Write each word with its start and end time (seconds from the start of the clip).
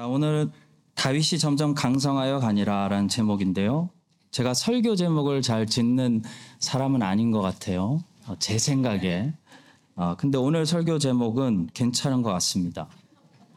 자, 0.00 0.06
오늘 0.06 0.50
다윗이 0.94 1.38
점점 1.38 1.74
강성하여 1.74 2.38
가니라라는 2.38 3.08
제목인데요. 3.08 3.90
제가 4.30 4.54
설교 4.54 4.96
제목을 4.96 5.42
잘 5.42 5.66
짓는 5.66 6.22
사람은 6.58 7.02
아닌 7.02 7.30
것 7.30 7.42
같아요. 7.42 8.02
어, 8.26 8.34
제 8.38 8.56
생각에. 8.56 9.34
어, 9.96 10.16
근데 10.16 10.38
오늘 10.38 10.64
설교 10.64 11.00
제목은 11.00 11.68
괜찮은 11.74 12.22
것 12.22 12.32
같습니다. 12.32 12.88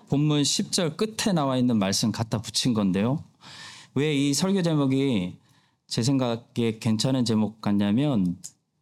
본문 0.10 0.42
10절 0.42 0.98
끝에 0.98 1.32
나와 1.34 1.56
있는 1.56 1.80
말씀 1.80 2.12
갖다 2.12 2.42
붙인 2.42 2.74
건데요. 2.74 3.24
왜 3.96 4.14
이 4.14 4.34
설교 4.34 4.64
제목이 4.64 5.38
제 5.88 6.04
생각에 6.04 6.78
괜찮은 6.82 7.24
제목 7.24 7.62
같냐면 7.62 8.36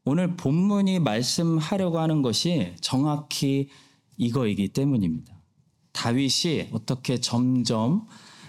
오늘 0.04 0.36
본문이 0.36 0.98
말씀하려고 0.98 2.00
하는 2.00 2.24
것이 2.24 2.74
정확히 2.82 3.70
이거이기 4.18 4.70
때문입니다. 4.70 5.41
다윗이 5.94 6.70
어떻게 6.72 7.20
점점 7.20 8.08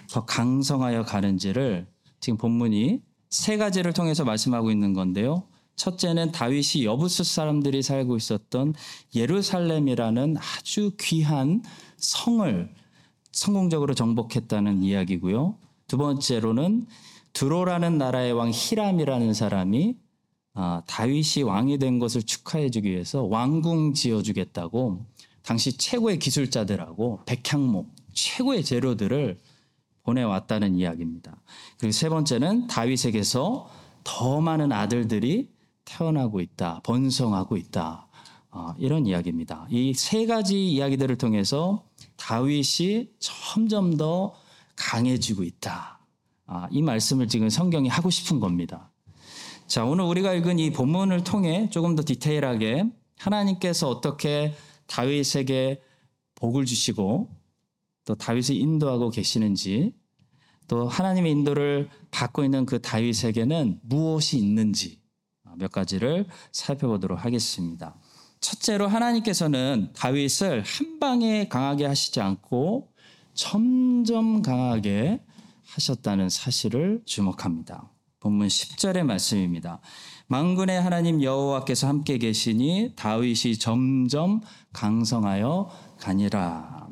더 0.09 0.25
강성하여 0.25 1.03
가는지를 1.03 1.87
지금 2.19 2.37
본문이 2.37 3.01
세 3.29 3.57
가지를 3.57 3.93
통해서 3.93 4.23
말씀하고 4.23 4.71
있는 4.71 4.93
건데요. 4.93 5.43
첫째는 5.75 6.31
다윗이 6.31 6.85
여부스 6.85 7.23
사람들이 7.23 7.81
살고 7.81 8.15
있었던 8.15 8.75
예루살렘이라는 9.15 10.37
아주 10.37 10.91
귀한 10.99 11.63
성을 11.97 12.69
성공적으로 13.31 13.95
정복했다는 13.95 14.83
이야기고요. 14.83 15.57
두 15.87 15.97
번째로는 15.97 16.85
드로라는 17.33 17.97
나라의 17.97 18.33
왕 18.33 18.51
히람이라는 18.53 19.33
사람이 19.33 19.95
아, 20.55 20.83
다윗이 20.85 21.43
왕이 21.43 21.79
된 21.79 21.97
것을 21.97 22.21
축하해주기 22.21 22.89
위해서 22.91 23.23
왕궁 23.23 23.93
지어주겠다고 23.93 25.03
당시 25.43 25.77
최고의 25.77 26.19
기술자들하고 26.19 27.21
백향목 27.25 27.93
최고의 28.13 28.63
재료들을 28.63 29.39
보내왔다는 30.03 30.75
이야기입니다. 30.75 31.41
그리고 31.77 31.91
세 31.91 32.09
번째는 32.09 32.67
다윗에게서 32.67 33.69
더 34.03 34.41
많은 34.41 34.71
아들들이 34.71 35.49
태어나고 35.85 36.41
있다, 36.41 36.81
번성하고 36.83 37.57
있다. 37.57 38.07
어, 38.51 38.73
이런 38.77 39.05
이야기입니다. 39.07 39.67
이 39.69 39.93
세 39.95 40.25
가지 40.25 40.69
이야기들을 40.71 41.17
통해서 41.17 41.85
다윗이 42.17 43.09
점점 43.19 43.97
더 43.97 44.33
강해지고 44.75 45.43
있다. 45.43 45.99
아, 46.45 46.67
이 46.71 46.81
말씀을 46.81 47.27
지금 47.27 47.49
성경이 47.49 47.89
하고 47.89 48.09
싶은 48.09 48.39
겁니다. 48.39 48.91
자, 49.67 49.85
오늘 49.85 50.03
우리가 50.05 50.33
읽은 50.33 50.59
이 50.59 50.71
본문을 50.71 51.23
통해 51.23 51.69
조금 51.71 51.95
더 51.95 52.03
디테일하게 52.05 52.85
하나님께서 53.17 53.89
어떻게 53.89 54.53
다윗에게 54.87 55.81
복을 56.35 56.65
주시고 56.65 57.29
또 58.05 58.15
다윗을 58.15 58.55
인도하고 58.55 59.09
계시는지 59.09 59.93
또 60.67 60.87
하나님의 60.87 61.31
인도를 61.31 61.89
받고 62.11 62.43
있는 62.43 62.65
그 62.65 62.81
다윗에게는 62.81 63.79
무엇이 63.83 64.37
있는지 64.37 65.01
몇 65.57 65.71
가지를 65.71 66.25
살펴보도록 66.51 67.23
하겠습니다. 67.23 67.95
첫째로 68.39 68.87
하나님께서는 68.87 69.91
다윗을 69.93 70.63
한 70.63 70.99
방에 70.99 71.47
강하게 71.47 71.85
하시지 71.85 72.19
않고 72.19 72.91
점점 73.33 74.41
강하게 74.41 75.21
하셨다는 75.65 76.29
사실을 76.29 77.01
주목합니다. 77.05 77.89
본문 78.19 78.47
10절의 78.47 79.03
말씀입니다. 79.03 79.79
만군의 80.27 80.81
하나님 80.81 81.21
여호와께서 81.21 81.87
함께 81.87 82.17
계시니 82.17 82.93
다윗이 82.95 83.57
점점 83.59 84.41
강성하여 84.73 85.69
가니라. 85.97 86.89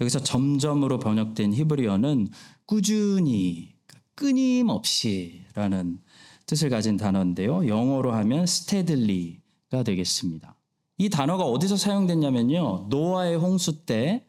여기서 0.00 0.20
점점으로 0.20 0.98
번역된 0.98 1.54
히브리어는 1.54 2.28
꾸준히 2.66 3.74
끊임없이라는 4.14 5.98
뜻을 6.46 6.70
가진 6.70 6.96
단어인데요. 6.96 7.66
영어로 7.66 8.12
하면 8.12 8.42
steadily.가 8.44 9.82
되겠습니다. 9.82 10.56
이 10.98 11.08
단어가 11.08 11.44
어디서 11.44 11.76
사용됐냐면요. 11.76 12.86
노아의 12.88 13.36
홍수 13.36 13.84
때 13.84 14.26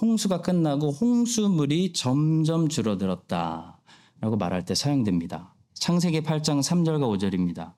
홍수가 0.00 0.42
끝나고 0.42 0.90
홍수물이 0.92 1.92
점점 1.92 2.68
줄어들었다. 2.68 3.80
라고 4.20 4.36
말할 4.36 4.64
때 4.64 4.74
사용됩니다. 4.74 5.54
창세기 5.74 6.22
8장 6.22 6.60
3절과 6.60 7.18
5절입니다. 7.18 7.74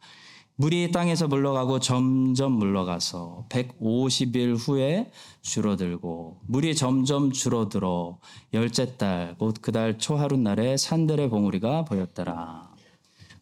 물이 0.61 0.93
땅에서 0.93 1.27
물러가고 1.27 1.81
점점 1.81 2.53
물러가서 2.53 3.47
150일 3.49 4.59
후에 4.59 5.11
줄어들고 5.41 6.43
물이 6.49 6.75
점점 6.75 7.33
줄어들어 7.33 8.19
열째 8.53 8.99
달 8.99 9.37
곧 9.41 9.63
그 9.63 9.73
달 9.73 9.97
초하룻날에 9.97 10.77
산들의 10.77 11.31
봉우리가 11.31 11.87
보였더라. 11.87 12.75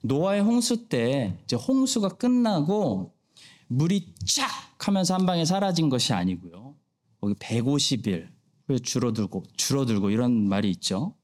노아의 0.02 0.42
홍수 0.42 0.88
때 0.88 1.36
이제 1.42 1.56
홍수가 1.56 2.10
끝나고 2.10 3.12
물이 3.66 4.14
쫙 4.36 4.48
하면서 4.78 5.14
한 5.14 5.26
방에 5.26 5.44
사라진 5.44 5.88
것이 5.88 6.12
아니고요. 6.12 6.76
거기 7.20 7.34
150일 7.34 8.28
후에 8.68 8.78
줄어들고 8.78 9.42
줄어들고 9.56 10.10
이런 10.10 10.48
말이 10.48 10.70
있죠. 10.70 11.16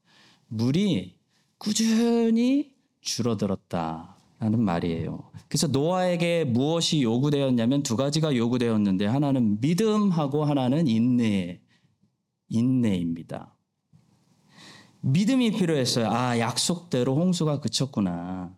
물이 0.47 1.15
꾸준히 1.57 2.73
줄어들었다 2.99 4.14
라는 4.45 4.63
말이에요. 4.63 5.31
그래서 5.47 5.65
노아에게 5.65 6.43
무엇이 6.43 7.01
요구되었냐면 7.01 7.81
두 7.81 7.95
가지가 7.95 8.35
요구되었는데 8.35 9.07
하나는 9.07 9.59
믿음하고 9.59 10.45
하나는 10.45 10.85
인내, 10.87 11.61
인내입니다. 12.49 13.55
믿음이 15.01 15.51
필요했어요. 15.53 16.11
아, 16.11 16.37
약속대로 16.37 17.15
홍수가 17.15 17.59
그쳤구나. 17.59 18.55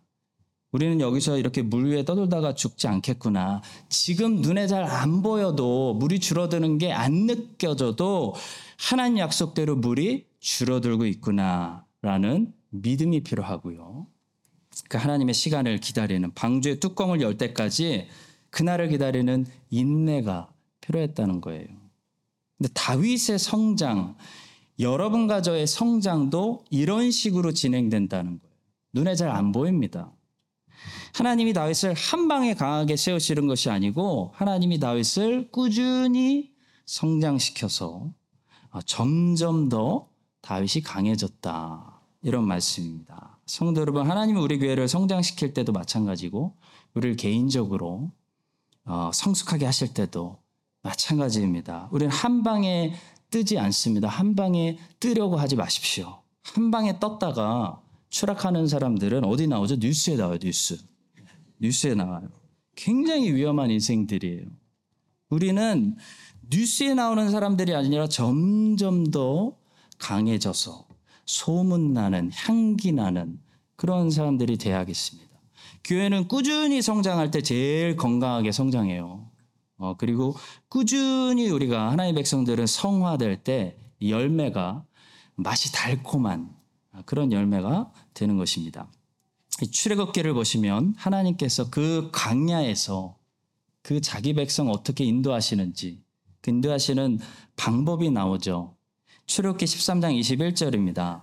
우리는 0.72 1.00
여기서 1.00 1.38
이렇게 1.38 1.62
물 1.62 1.86
위에 1.86 2.04
떠돌다가 2.04 2.54
죽지 2.54 2.86
않겠구나. 2.86 3.62
지금 3.88 4.42
눈에 4.42 4.66
잘 4.66 4.84
안 4.84 5.22
보여도 5.22 5.94
물이 5.94 6.20
줄어드는 6.20 6.76
게 6.76 6.92
안 6.92 7.24
느껴져도 7.26 8.34
하나님 8.78 9.18
약속대로 9.18 9.76
물이 9.76 10.26
줄어들고 10.40 11.06
있구나라는 11.06 12.52
믿음이 12.72 13.22
필요하고요. 13.22 14.06
그 14.88 14.98
하나님의 14.98 15.34
시간을 15.34 15.78
기다리는 15.78 16.32
방주의 16.34 16.80
뚜껑을 16.80 17.20
열 17.20 17.36
때까지 17.36 18.08
그날을 18.50 18.88
기다리는 18.88 19.46
인내가 19.70 20.48
필요했다는 20.80 21.40
거예요. 21.40 21.66
근데 22.56 22.72
다윗의 22.74 23.38
성장, 23.38 24.16
여러분과 24.78 25.42
저의 25.42 25.66
성장도 25.66 26.64
이런 26.70 27.10
식으로 27.10 27.52
진행된다는 27.52 28.38
거예요. 28.38 28.54
눈에 28.92 29.14
잘 29.14 29.28
안 29.30 29.52
보입니다. 29.52 30.12
하나님이 31.14 31.52
다윗을 31.52 31.94
한 31.94 32.28
방에 32.28 32.54
강하게 32.54 32.96
세우시는 32.96 33.46
것이 33.46 33.70
아니고 33.70 34.32
하나님이 34.34 34.78
다윗을 34.78 35.50
꾸준히 35.50 36.52
성장시켜서 36.86 38.12
점점 38.86 39.68
더 39.68 40.08
다윗이 40.40 40.82
강해졌다. 40.84 42.00
이런 42.22 42.46
말씀입니다. 42.46 43.37
성도 43.48 43.80
여러분, 43.80 44.08
하나님이 44.08 44.38
우리 44.38 44.58
교회를 44.58 44.88
성장시킬 44.88 45.54
때도 45.54 45.72
마찬가지고, 45.72 46.54
우리를 46.94 47.16
개인적으로 47.16 48.12
어, 48.84 49.10
성숙하게 49.12 49.64
하실 49.64 49.94
때도 49.94 50.38
마찬가지입니다. 50.82 51.88
우리는 51.90 52.12
한 52.12 52.42
방에 52.42 52.94
뜨지 53.30 53.58
않습니다. 53.58 54.08
한 54.08 54.34
방에 54.34 54.78
뜨려고 55.00 55.36
하지 55.36 55.56
마십시오. 55.56 56.22
한 56.42 56.70
방에 56.70 56.98
떴다가 56.98 57.82
추락하는 58.10 58.66
사람들은 58.66 59.24
어디 59.24 59.46
나오죠? 59.46 59.76
뉴스에 59.76 60.16
나와요, 60.16 60.38
뉴스. 60.38 60.78
뉴스에 61.58 61.94
나와요. 61.94 62.28
굉장히 62.76 63.32
위험한 63.32 63.70
인생들이에요. 63.70 64.46
우리는 65.30 65.96
뉴스에 66.50 66.94
나오는 66.94 67.30
사람들이 67.30 67.74
아니라 67.74 68.08
점점 68.08 69.10
더 69.10 69.56
강해져서 69.98 70.87
소문나는, 71.28 72.30
향기나는 72.32 73.38
그런 73.76 74.10
사람들이 74.10 74.56
돼야겠습니다. 74.56 75.28
교회는 75.84 76.26
꾸준히 76.26 76.80
성장할 76.80 77.30
때 77.30 77.42
제일 77.42 77.96
건강하게 77.96 78.50
성장해요. 78.50 79.30
어, 79.76 79.96
그리고 79.98 80.34
꾸준히 80.68 81.50
우리가 81.50 81.92
하나님의 81.92 82.14
백성들은 82.14 82.66
성화될 82.66 83.44
때 83.44 83.76
열매가 84.02 84.84
맛이 85.36 85.70
달콤한 85.72 86.50
그런 87.04 87.30
열매가 87.30 87.92
되는 88.14 88.38
것입니다. 88.38 88.90
출애굽기를 89.70 90.32
보시면 90.32 90.94
하나님께서 90.96 91.68
그 91.68 92.08
광야에서 92.12 93.18
그 93.82 94.00
자기 94.00 94.32
백성 94.32 94.70
어떻게 94.70 95.04
인도하시는지 95.04 96.02
그 96.40 96.50
인도하시는 96.50 97.18
방법이 97.56 98.10
나오죠. 98.10 98.77
출애굽기 99.28 99.66
13장 99.66 100.18
21절입니다. 100.18 101.22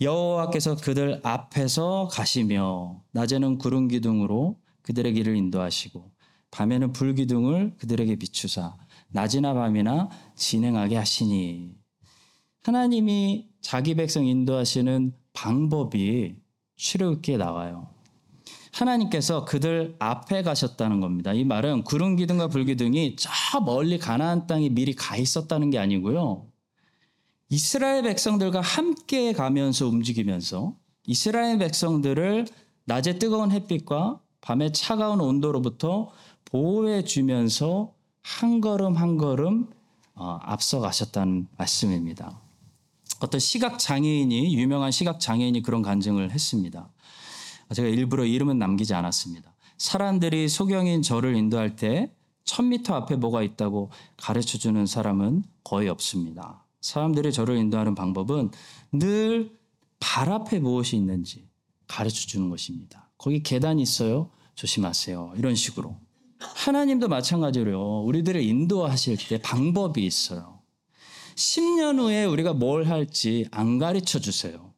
여호와께서 0.00 0.76
그들 0.76 1.20
앞에서 1.24 2.08
가시며 2.08 3.02
낮에는 3.10 3.58
구름 3.58 3.88
기둥으로 3.88 4.56
그들의 4.82 5.12
길을 5.14 5.36
인도하시고 5.36 6.12
밤에는 6.52 6.92
불 6.92 7.16
기둥을 7.16 7.74
그들에게 7.76 8.14
비추사 8.16 8.76
낮이나 9.08 9.52
밤이나 9.54 10.10
진행하게 10.36 10.96
하시니 10.96 11.74
하나님이 12.62 13.48
자기 13.60 13.96
백성 13.96 14.26
인도하시는 14.26 15.12
방법이 15.32 16.36
출애굽기에 16.76 17.36
나와요. 17.36 17.88
하나님께서 18.72 19.44
그들 19.44 19.96
앞에 19.98 20.44
가셨다는 20.44 21.00
겁니다. 21.00 21.32
이 21.32 21.42
말은 21.42 21.82
구름 21.82 22.14
기둥과 22.14 22.46
불 22.46 22.64
기둥이 22.64 23.16
저 23.16 23.28
멀리 23.60 23.98
가나안 23.98 24.46
땅에 24.46 24.68
미리 24.68 24.94
가 24.94 25.16
있었다는 25.16 25.70
게 25.70 25.78
아니고요. 25.80 26.49
이스라엘 27.52 28.02
백성들과 28.02 28.60
함께 28.60 29.32
가면서 29.32 29.88
움직이면서 29.88 30.76
이스라엘 31.04 31.58
백성들을 31.58 32.46
낮에 32.84 33.18
뜨거운 33.18 33.50
햇빛과 33.50 34.20
밤에 34.40 34.70
차가운 34.70 35.20
온도로부터 35.20 36.12
보호해 36.44 37.02
주면서 37.02 37.92
한 38.22 38.60
걸음 38.60 38.96
한 38.96 39.16
걸음 39.16 39.68
어, 40.14 40.38
앞서 40.42 40.78
가셨다는 40.78 41.48
말씀입니다. 41.58 42.40
어떤 43.18 43.40
시각 43.40 43.80
장애인이 43.80 44.56
유명한 44.56 44.92
시각 44.92 45.18
장애인이 45.18 45.62
그런 45.62 45.82
간증을 45.82 46.30
했습니다. 46.30 46.88
제가 47.74 47.88
일부러 47.88 48.24
이름은 48.24 48.60
남기지 48.60 48.94
않았습니다. 48.94 49.52
사람들이 49.76 50.48
소경인 50.48 51.02
저를 51.02 51.34
인도할 51.34 51.74
때 51.74 52.14
1000m 52.44 52.92
앞에 52.92 53.16
뭐가 53.16 53.42
있다고 53.42 53.90
가르쳐 54.16 54.56
주는 54.56 54.86
사람은 54.86 55.42
거의 55.64 55.88
없습니다. 55.88 56.64
사람들이 56.80 57.32
저를 57.32 57.56
인도하는 57.56 57.94
방법은 57.94 58.50
늘 58.92 59.60
발 60.00 60.32
앞에 60.32 60.58
무엇이 60.58 60.96
있는지 60.96 61.46
가르쳐 61.86 62.26
주는 62.26 62.48
것입니다. 62.48 63.10
거기 63.18 63.42
계단이 63.42 63.82
있어요. 63.82 64.30
조심하세요. 64.54 65.34
이런 65.36 65.54
식으로. 65.54 65.96
하나님도 66.38 67.08
마찬가지로요. 67.08 68.02
우리들을 68.04 68.42
인도하실 68.42 69.18
때 69.28 69.40
방법이 69.42 70.04
있어요. 70.04 70.60
10년 71.36 71.98
후에 71.98 72.24
우리가 72.24 72.54
뭘 72.54 72.88
할지 72.88 73.46
안 73.50 73.78
가르쳐 73.78 74.18
주세요. 74.18 74.72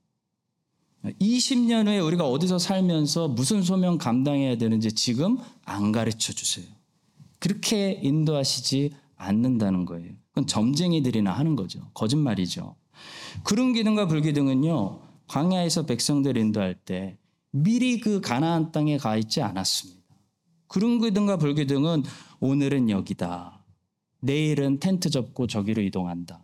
20년 1.05 1.87
후에 1.87 1.99
우리가 2.01 2.29
어디서 2.29 2.59
살면서 2.59 3.29
무슨 3.29 3.63
소명 3.63 3.99
감당해야 3.99 4.57
되는지 4.57 4.93
지금 4.93 5.39
안 5.65 5.93
가르쳐 5.93 6.33
주세요. 6.33 6.67
그렇게 7.39 7.93
인도하시지 8.03 8.93
않는다는 9.17 9.85
거예요. 9.85 10.13
그건 10.33 10.47
점쟁이들이나 10.47 11.31
하는 11.31 11.57
거죠. 11.57 11.91
거짓말이죠. 11.95 12.75
구름 13.45 13.73
기둥과 13.73 14.09
불 14.09 14.23
기둥은요. 14.23 15.01
광야에서 15.29 15.87
백성들 15.87 16.37
인도할 16.37 16.75
때 16.75 17.19
미리 17.51 18.01
그 18.01 18.21
가나안 18.21 18.73
땅에 18.73 18.97
가 18.97 19.17
있지 19.17 19.43
않았습니다. 19.43 20.03
구름 20.67 21.01
기둥과 21.01 21.37
불 21.37 21.55
기둥은 21.55 22.03
오늘은 22.41 22.89
여기다. 22.89 23.63
내일은 24.21 24.81
텐트 24.81 25.11
접고 25.11 25.47
저기로 25.47 25.83
이동한다. 25.83 26.43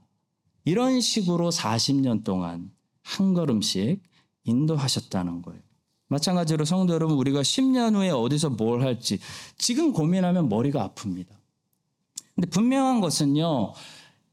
이런 0.65 1.01
식으로 1.01 1.51
40년 1.51 2.25
동안 2.25 2.71
한 3.03 3.33
걸음씩 3.33 4.03
인도하셨다는 4.45 5.41
거예요. 5.43 5.63
마찬가지로 6.09 6.65
성도 6.65 6.93
여러분, 6.95 7.17
우리가 7.17 7.41
10년 7.41 7.95
후에 7.95 8.11
어디서 8.11 8.51
뭘 8.51 8.83
할지 8.83 9.19
지금 9.57 9.93
고민하면 9.93 10.49
머리가 10.49 10.91
아픕니다. 10.95 11.38
근데 12.39 12.51
분명한 12.51 13.01
것은요, 13.01 13.73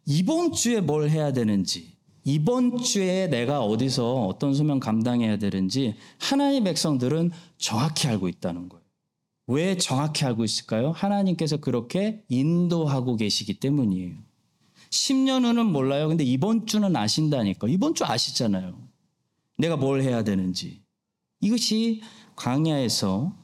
이번 0.06 0.52
주에 0.52 0.80
뭘 0.80 1.10
해야 1.10 1.34
되는지, 1.34 1.96
이번 2.24 2.78
주에 2.78 3.26
내가 3.26 3.62
어디서 3.64 4.28
어떤 4.28 4.54
소명 4.54 4.80
감당해야 4.80 5.38
되는지 5.38 5.96
하나님 6.20 6.66
백성들은 6.66 7.32
정확히 7.58 8.08
알고 8.08 8.30
있다는 8.30 8.70
거예요. 8.70 8.84
왜 9.48 9.76
정확히 9.78 10.24
알고 10.24 10.44
있을까요? 10.44 10.92
하나님께서 10.92 11.58
그렇게 11.58 12.24
인도하고 12.30 13.16
계시기 13.16 13.60
때문이에요. 13.60 14.14
10년 14.92 15.44
후는 15.44 15.66
몰라요. 15.66 16.08
근데 16.08 16.24
이번 16.24 16.68
주는 16.68 16.96
아신다니까. 16.96 17.68
이번 17.68 17.96
주 17.96 18.06
아시잖아요. 18.06 18.78
내가 19.58 19.78
뭘 19.78 20.04
해야 20.04 20.24
되는지. 20.24 20.84
이것이 21.42 22.04
광야에서 22.36 23.36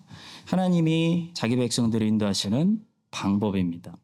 하나님이 0.45 1.31
자기 1.33 1.55
백성들을 1.55 2.05
인도하시는 2.05 2.79
방법입니다. 3.09 3.97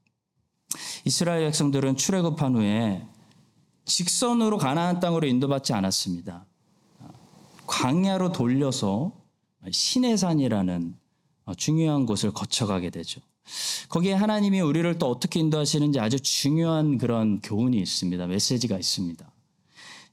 이스라엘 1.05 1.45
백성들은 1.45 1.95
출애굽한 1.95 2.55
후에 2.55 3.05
직선으로 3.85 4.57
가나안 4.57 4.99
땅으로 4.99 5.27
인도받지 5.27 5.73
않았습니다. 5.73 6.45
광야로 7.65 8.31
돌려서 8.31 9.13
시내산이라는 9.69 10.95
중요한 11.55 12.05
곳을 12.05 12.31
거쳐가게 12.31 12.89
되죠. 12.89 13.21
거기에 13.87 14.13
하나님이 14.13 14.59
우리를 14.59 14.97
또 14.97 15.09
어떻게 15.09 15.39
인도하시는지 15.39 15.99
아주 16.01 16.19
중요한 16.19 16.97
그런 16.97 17.39
교훈이 17.39 17.77
있습니다. 17.77 18.27
메시지가 18.27 18.77
있습니다. 18.77 19.31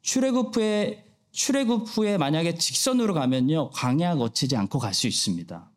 출애굽 0.02 0.56
후에 0.56 1.04
출애굽 1.32 1.88
후에 1.88 2.16
만약에 2.16 2.54
직선으로 2.54 3.14
가면요 3.14 3.70
광야 3.70 4.14
거치지 4.14 4.56
않고 4.56 4.78
갈 4.78 4.94
수 4.94 5.08
있습니다. 5.08 5.68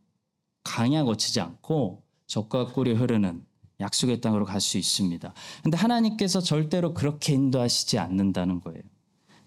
광야 0.64 1.04
거치지 1.06 1.42
않고 1.42 2.04
적과 2.28 2.68
꿀이 2.68 2.94
흐르는 2.94 3.44
약속의 3.80 4.22
땅으로 4.22 4.46
갈 4.46 4.60
수 4.60 4.78
있습니다. 4.78 5.34
근데 5.64 5.78
하나님께서 5.78 6.42
절대로 6.42 6.94
그렇게 6.94 7.34
인도하시지 7.34 8.00
않는다는 8.00 8.60
거예요. 8.62 8.82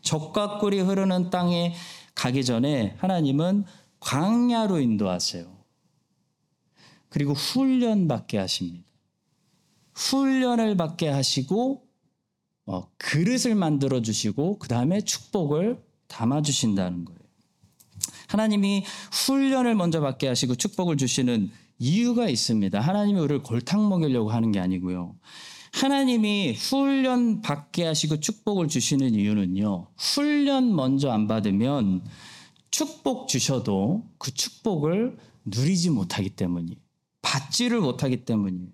적과 0.02 0.58
꿀이 0.58 0.80
흐르는 0.80 1.30
땅에 1.30 1.74
가기 2.14 2.44
전에 2.44 2.96
하나님은 2.98 3.64
광야로 4.00 4.80
인도하세요. 4.80 5.60
그리고 7.08 7.34
훈련 7.34 8.08
받게 8.08 8.38
하십니다. 8.38 8.86
훈련을 9.94 10.76
받게 10.76 11.08
하시고 11.08 11.86
어, 12.66 12.88
그릇을 12.98 13.54
만들어 13.54 14.00
주시고 14.00 14.58
그 14.58 14.68
다음에 14.68 15.00
축복을 15.00 15.82
담아 16.06 16.42
주신다는 16.42 17.04
거예요. 17.04 17.18
하나님이 18.28 18.84
훈련을 19.26 19.74
먼저 19.74 20.00
받게 20.00 20.28
하시고 20.28 20.54
축복을 20.54 20.96
주시는 20.96 21.50
이유가 21.80 22.28
있습니다. 22.28 22.78
하나님이 22.78 23.18
우리를 23.18 23.42
골탕 23.42 23.88
먹이려고 23.88 24.30
하는 24.30 24.52
게 24.52 24.60
아니고요. 24.60 25.16
하나님이 25.72 26.52
훈련 26.52 27.40
받게 27.40 27.86
하시고 27.86 28.20
축복을 28.20 28.68
주시는 28.68 29.14
이유는요. 29.14 29.88
훈련 29.96 30.76
먼저 30.76 31.10
안 31.10 31.26
받으면 31.26 32.04
축복 32.70 33.28
주셔도 33.28 34.04
그 34.18 34.32
축복을 34.32 35.16
누리지 35.46 35.90
못하기 35.90 36.30
때문이에요. 36.30 36.76
받지를 37.22 37.80
못하기 37.80 38.26
때문이에요. 38.26 38.68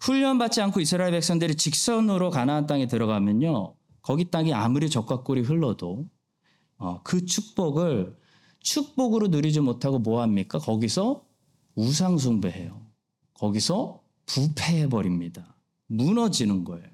훈련 0.00 0.38
받지 0.38 0.62
않고 0.62 0.80
이스라엘 0.80 1.10
백성들이 1.10 1.56
직선으로 1.56 2.30
가나안 2.30 2.66
땅에 2.66 2.86
들어가면요. 2.86 3.74
거기 4.00 4.30
땅이 4.30 4.54
아무리 4.54 4.88
적과 4.88 5.24
꿀이 5.24 5.40
흘러도 5.42 6.06
어, 6.78 7.02
그 7.02 7.26
축복을 7.26 8.16
축복으로 8.60 9.28
누리지 9.28 9.60
못하고 9.60 9.98
뭐 9.98 10.22
합니까? 10.22 10.58
거기서 10.58 11.27
우상숭배해요. 11.78 12.80
거기서 13.34 14.02
부패해버립니다. 14.26 15.54
무너지는 15.86 16.64
거예요. 16.64 16.86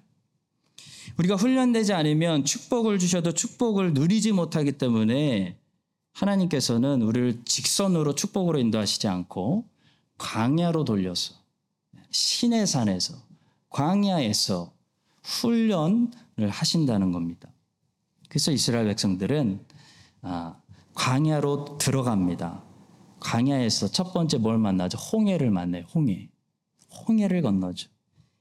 우리가 1.19 1.37
훈련되지 1.37 1.93
않으면 1.93 2.45
축복을 2.45 2.99
주셔도 2.99 3.33
축복을 3.33 3.95
누리지 3.95 4.33
못하기 4.33 4.73
때문에 4.73 5.59
하나님께서는 6.13 7.03
우리를 7.03 7.45
직선으로 7.45 8.15
축복으로 8.15 8.59
인도하시지 8.59 9.09
않고 9.09 9.69
광야로 10.19 10.85
돌려서 10.85 11.35
신의 12.11 12.67
산에서 12.67 13.15
광야에서 13.71 14.73
훈련을 15.23 16.51
하신다는 16.51 17.11
겁니다. 17.11 17.49
그래서 18.29 18.53
이스라엘 18.53 18.87
백성들은 18.87 19.65
아, 20.23 20.57
광야로 20.95 21.79
들어갑니다. 21.79 22.74
광야에서 23.25 23.89
첫 23.89 24.13
번째 24.13 24.39
뭘 24.39 24.59
만나죠? 24.59 24.99
홍해를 24.99 25.51
만나요. 25.51 25.85
홍해. 25.95 26.29
홍해를 27.09 27.43
건너죠. 27.43 27.89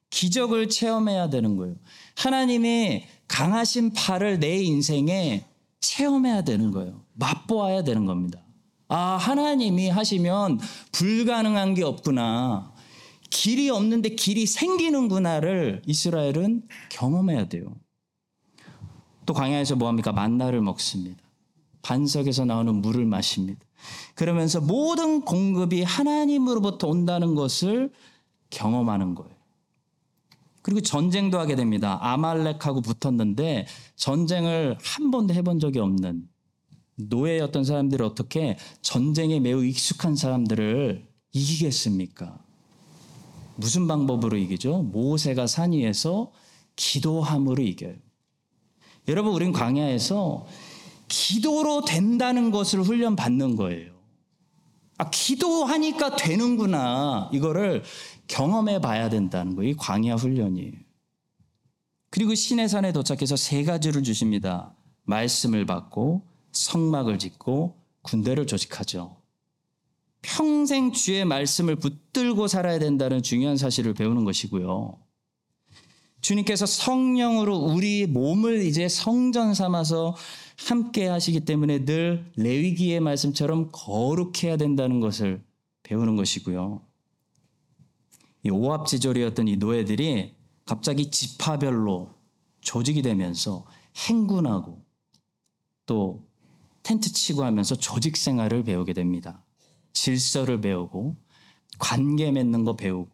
기적을 0.10 0.70
체험해야 0.70 1.30
되는 1.30 1.56
거예요. 1.56 1.76
하나님의 2.18 3.08
강하신 3.28 3.94
팔을 3.94 4.40
내 4.40 4.62
인생에 4.62 5.46
체험해야 5.80 6.44
되는 6.44 6.72
거예요. 6.72 7.02
맛보아야 7.14 7.84
되는 7.84 8.06
겁니다. 8.06 8.44
아, 8.90 9.18
하나님이 9.18 9.90
하시면 9.90 10.60
불가능한 10.92 11.74
게 11.74 11.84
없구나. 11.84 12.74
길이 13.32 13.70
없는데 13.70 14.10
길이 14.10 14.46
생기는구나를 14.46 15.82
이스라엘은 15.88 16.68
경험해야 16.90 17.48
돼요. 17.48 17.74
또 19.26 19.34
광야에서 19.34 19.78
뭐 19.78 19.88
합니까? 19.88 20.12
만나를 20.12 20.62
먹습니다. 20.62 21.24
반석에서 21.82 22.46
나오는 22.46 22.76
물을 22.76 23.06
마십니다. 23.06 23.66
그러면서 24.16 24.62
모든 24.62 25.22
공급이 25.22 25.84
하나님으로부터 25.84 26.88
온다는 26.88 27.36
것을 27.36 27.92
경험하는 28.50 29.16
거예요. 29.16 29.34
그리고 30.62 30.82
전쟁도 30.82 31.40
하게 31.40 31.56
됩니다. 31.56 32.00
아말렉하고 32.02 32.82
붙었는데 32.82 33.68
전쟁을 33.96 34.78
한 34.82 35.12
번도 35.12 35.34
해본 35.34 35.60
적이 35.60 35.80
없는 35.80 36.28
노예였던 36.96 37.64
사람들이 37.64 38.04
어떻게 38.04 38.58
전쟁에 38.82 39.40
매우 39.40 39.64
익숙한 39.64 40.16
사람들을 40.16 41.06
이기겠습니까? 41.34 42.40
무슨 43.56 43.88
방법으로 43.88 44.38
이기죠? 44.38 44.84
모세가 44.84 45.48
산 45.48 45.74
위에서 45.74 46.32
기도함으로 46.76 47.62
이겨요. 47.62 47.96
여러분, 49.10 49.34
우린 49.34 49.52
광야에서 49.52 50.46
기도로 51.14 51.86
된다는 51.86 52.50
것을 52.50 52.82
훈련 52.82 53.16
받는 53.16 53.56
거예요. 53.56 53.94
아, 54.98 55.12
기도하니까 55.12 56.16
되는구나. 56.16 57.30
이거를 57.32 57.84
경험해 58.28 58.82
봐야 58.82 59.10
된다는 59.10 59.56
거예요. 59.56 59.72
이 59.72 59.76
광야 59.76 60.16
훈련이에요. 60.16 60.72
그리고 62.10 62.34
시내산에 62.34 62.94
도착해서 62.94 63.36
세 63.36 63.64
가지를 63.64 64.02
주십니다. 64.02 64.76
말씀을 65.04 65.68
받고 65.68 66.24
성막을 66.52 67.20
짓고 67.20 67.78
군대를 68.02 68.48
조직하죠. 68.48 69.18
평생 70.24 70.94
주의 70.94 71.24
말씀을 71.26 71.76
붙들고 71.76 72.48
살아야 72.48 72.80
된다는 72.80 73.22
중요한 73.22 73.58
사실을 73.58 73.94
배우는 73.94 74.26
것이고요. 74.26 74.98
주님께서 76.22 76.66
성령으로 76.66 77.56
우리 77.56 78.08
몸을 78.08 78.66
이제 78.66 78.88
성전 78.88 79.54
삼아서 79.54 80.16
함께 80.58 81.08
하시기 81.08 81.42
때문에 81.42 81.86
늘 81.86 82.32
레위기의 82.36 83.00
말씀처럼 83.00 83.70
거룩해야 83.72 84.58
된다는 84.58 85.00
것을 85.00 85.44
배우는 85.84 86.16
것이고요. 86.16 86.82
이 88.44 88.50
오합지졸이었던 88.50 89.48
이 89.48 89.58
노예들이 89.58 90.36
갑자기 90.66 91.10
지파별로 91.12 92.14
조직이 92.62 93.02
되면서 93.02 93.66
행군하고 94.08 94.82
또 95.86 96.26
텐트 96.84 97.12
치고 97.12 97.44
하면서 97.44 97.76
조직 97.76 98.18
생활을 98.18 98.64
배우게 98.64 98.94
됩니다. 98.94 99.44
질서를 99.94 100.62
배우고 100.62 101.16
관계 101.80 102.32
맺는 102.32 102.66
거 102.66 102.76
배우고 102.76 103.10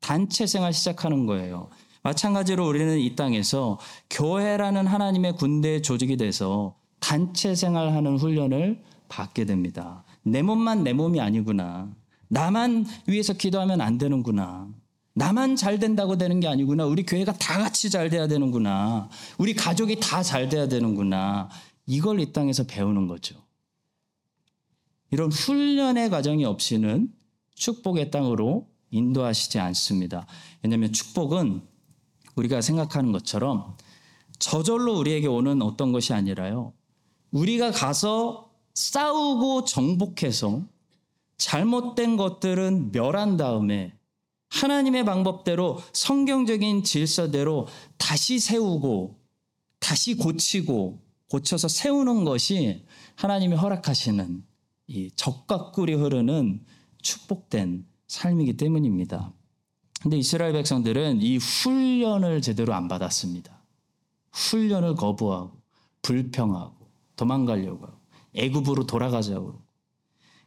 단체 0.00 0.46
생활 0.46 0.72
시작하는 0.72 1.26
거예요. 1.26 1.70
마찬가지로 2.02 2.66
우리는 2.66 2.98
이 2.98 3.14
땅에서 3.14 3.78
교회라는 4.10 4.86
하나님의 4.86 5.36
군대 5.36 5.80
조직이 5.80 6.16
돼서 6.16 6.76
단체 7.02 7.54
생활하는 7.54 8.16
훈련을 8.16 8.80
받게 9.08 9.44
됩니다. 9.44 10.04
내 10.22 10.40
몸만 10.40 10.84
내 10.84 10.94
몸이 10.94 11.20
아니구나. 11.20 11.92
나만 12.28 12.86
위해서 13.06 13.34
기도하면 13.34 13.82
안 13.82 13.98
되는구나. 13.98 14.68
나만 15.14 15.56
잘 15.56 15.78
된다고 15.78 16.16
되는 16.16 16.40
게 16.40 16.48
아니구나. 16.48 16.86
우리 16.86 17.04
교회가 17.04 17.34
다 17.34 17.58
같이 17.58 17.90
잘 17.90 18.08
돼야 18.08 18.26
되는구나. 18.28 19.10
우리 19.36 19.52
가족이 19.52 20.00
다 20.00 20.22
잘 20.22 20.48
돼야 20.48 20.68
되는구나. 20.68 21.50
이걸 21.86 22.20
이 22.20 22.32
땅에서 22.32 22.64
배우는 22.64 23.08
거죠. 23.08 23.36
이런 25.10 25.30
훈련의 25.30 26.08
과정이 26.08 26.46
없이는 26.46 27.12
축복의 27.56 28.10
땅으로 28.10 28.68
인도하시지 28.90 29.58
않습니다. 29.58 30.26
왜냐하면 30.62 30.92
축복은 30.92 31.60
우리가 32.36 32.62
생각하는 32.62 33.12
것처럼 33.12 33.76
저절로 34.38 34.98
우리에게 34.98 35.26
오는 35.26 35.60
어떤 35.60 35.92
것이 35.92 36.14
아니라요. 36.14 36.72
우리가 37.32 37.70
가서 37.72 38.50
싸우고 38.74 39.64
정복해서 39.64 40.62
잘못된 41.38 42.16
것들은 42.16 42.92
멸한 42.92 43.36
다음에 43.36 43.92
하나님의 44.48 45.04
방법대로 45.04 45.80
성경적인 45.92 46.84
질서대로 46.84 47.66
다시 47.96 48.38
세우고 48.38 49.18
다시 49.78 50.14
고치고 50.14 51.00
고쳐서 51.30 51.68
세우는 51.68 52.24
것이 52.24 52.84
하나님이 53.16 53.56
허락하시는 53.56 54.44
이 54.88 55.10
적과 55.16 55.70
꿀이 55.72 55.94
흐르는 55.94 56.64
축복된 57.00 57.86
삶이기 58.06 58.58
때문입니다. 58.58 59.32
근데 60.02 60.18
이스라엘 60.18 60.52
백성들은 60.52 61.22
이 61.22 61.38
훈련을 61.38 62.42
제대로 62.42 62.74
안 62.74 62.88
받았습니다. 62.88 63.62
훈련을 64.32 64.94
거부하고 64.96 65.62
불평하고 66.02 66.81
도망가려고 67.16 67.86
하고 67.86 67.98
애굽으로 68.34 68.86
돌아가자고 68.86 69.60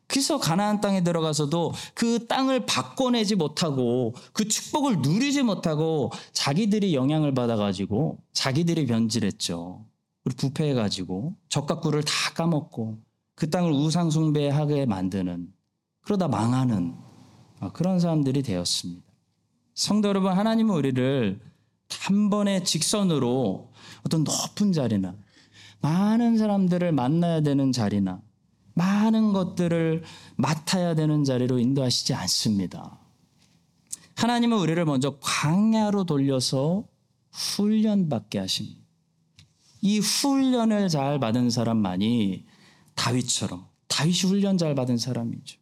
그래서 0.08 0.40
가나안 0.40 0.82
땅에 0.82 1.04
들어가서도 1.04 1.74
그 1.94 2.28
땅을 2.28 2.66
바꿔내지 2.66 3.36
못하고 3.36 4.14
그 4.34 4.48
축복을 4.48 5.00
누리지 5.02 5.44
못하고 5.44 6.12
자기들이 6.32 6.94
영향을 6.94 7.34
받아가지고 7.34 8.20
자기들이 8.32 8.86
변질했죠. 8.86 9.86
우리 10.26 10.36
부패해가지고 10.36 11.36
적각구를 11.50 12.04
다 12.04 12.34
까먹고 12.36 13.00
그 13.36 13.50
땅을 13.50 13.72
우상숭배하게 13.72 14.86
만드는 14.86 15.52
그러다 16.02 16.28
망하는 16.28 16.96
그런 17.74 18.00
사람들이 18.00 18.44
되었습니다. 18.44 19.06
성도 19.74 20.08
여러분, 20.08 20.32
하나님은 20.32 20.74
우리를 20.74 21.42
단번에 21.88 22.64
직선으로 22.64 23.72
어떤 24.06 24.24
높은 24.24 24.72
자리나 24.72 25.16
많은 25.86 26.38
사람들을 26.38 26.92
만나야 26.92 27.42
되는 27.42 27.72
자리나 27.72 28.20
많은 28.74 29.34
것들을 29.34 30.04
맡아야 30.36 30.96
되는 30.96 31.24
자리로 31.24 31.60
인도하시지 31.60 32.16
않습니다. 32.16 33.00
하나님은 34.16 34.58
우리를 34.58 34.84
먼저 34.86 35.18
광야로 35.20 36.06
돌려서 36.06 36.88
훈련받게 37.32 38.40
하십니다. 38.40 38.82
이 39.82 40.00
훈련을 40.00 40.90
잘 40.90 41.20
받은 41.20 41.52
사람만이 41.52 42.46
다윗처럼 42.96 43.68
다윗이 43.88 44.22
훈련 44.22 44.58
잘 44.58 44.74
받은 44.74 44.98
사람이죠. 44.98 45.60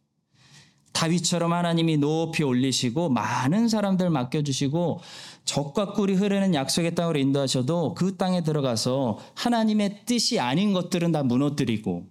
다윗처럼 0.94 1.52
하나님이 1.52 1.98
높이 1.98 2.42
올리시고 2.42 3.10
많은 3.10 3.68
사람들 3.68 4.08
맡겨주시고 4.10 5.00
적과 5.44 5.92
꿀이 5.92 6.14
흐르는 6.14 6.54
약속의 6.54 6.94
땅으로 6.94 7.18
인도하셔도 7.18 7.94
그 7.94 8.16
땅에 8.16 8.42
들어가서 8.42 9.18
하나님의 9.34 10.06
뜻이 10.06 10.40
아닌 10.40 10.72
것들은 10.72 11.12
다 11.12 11.22
무너뜨리고 11.22 12.06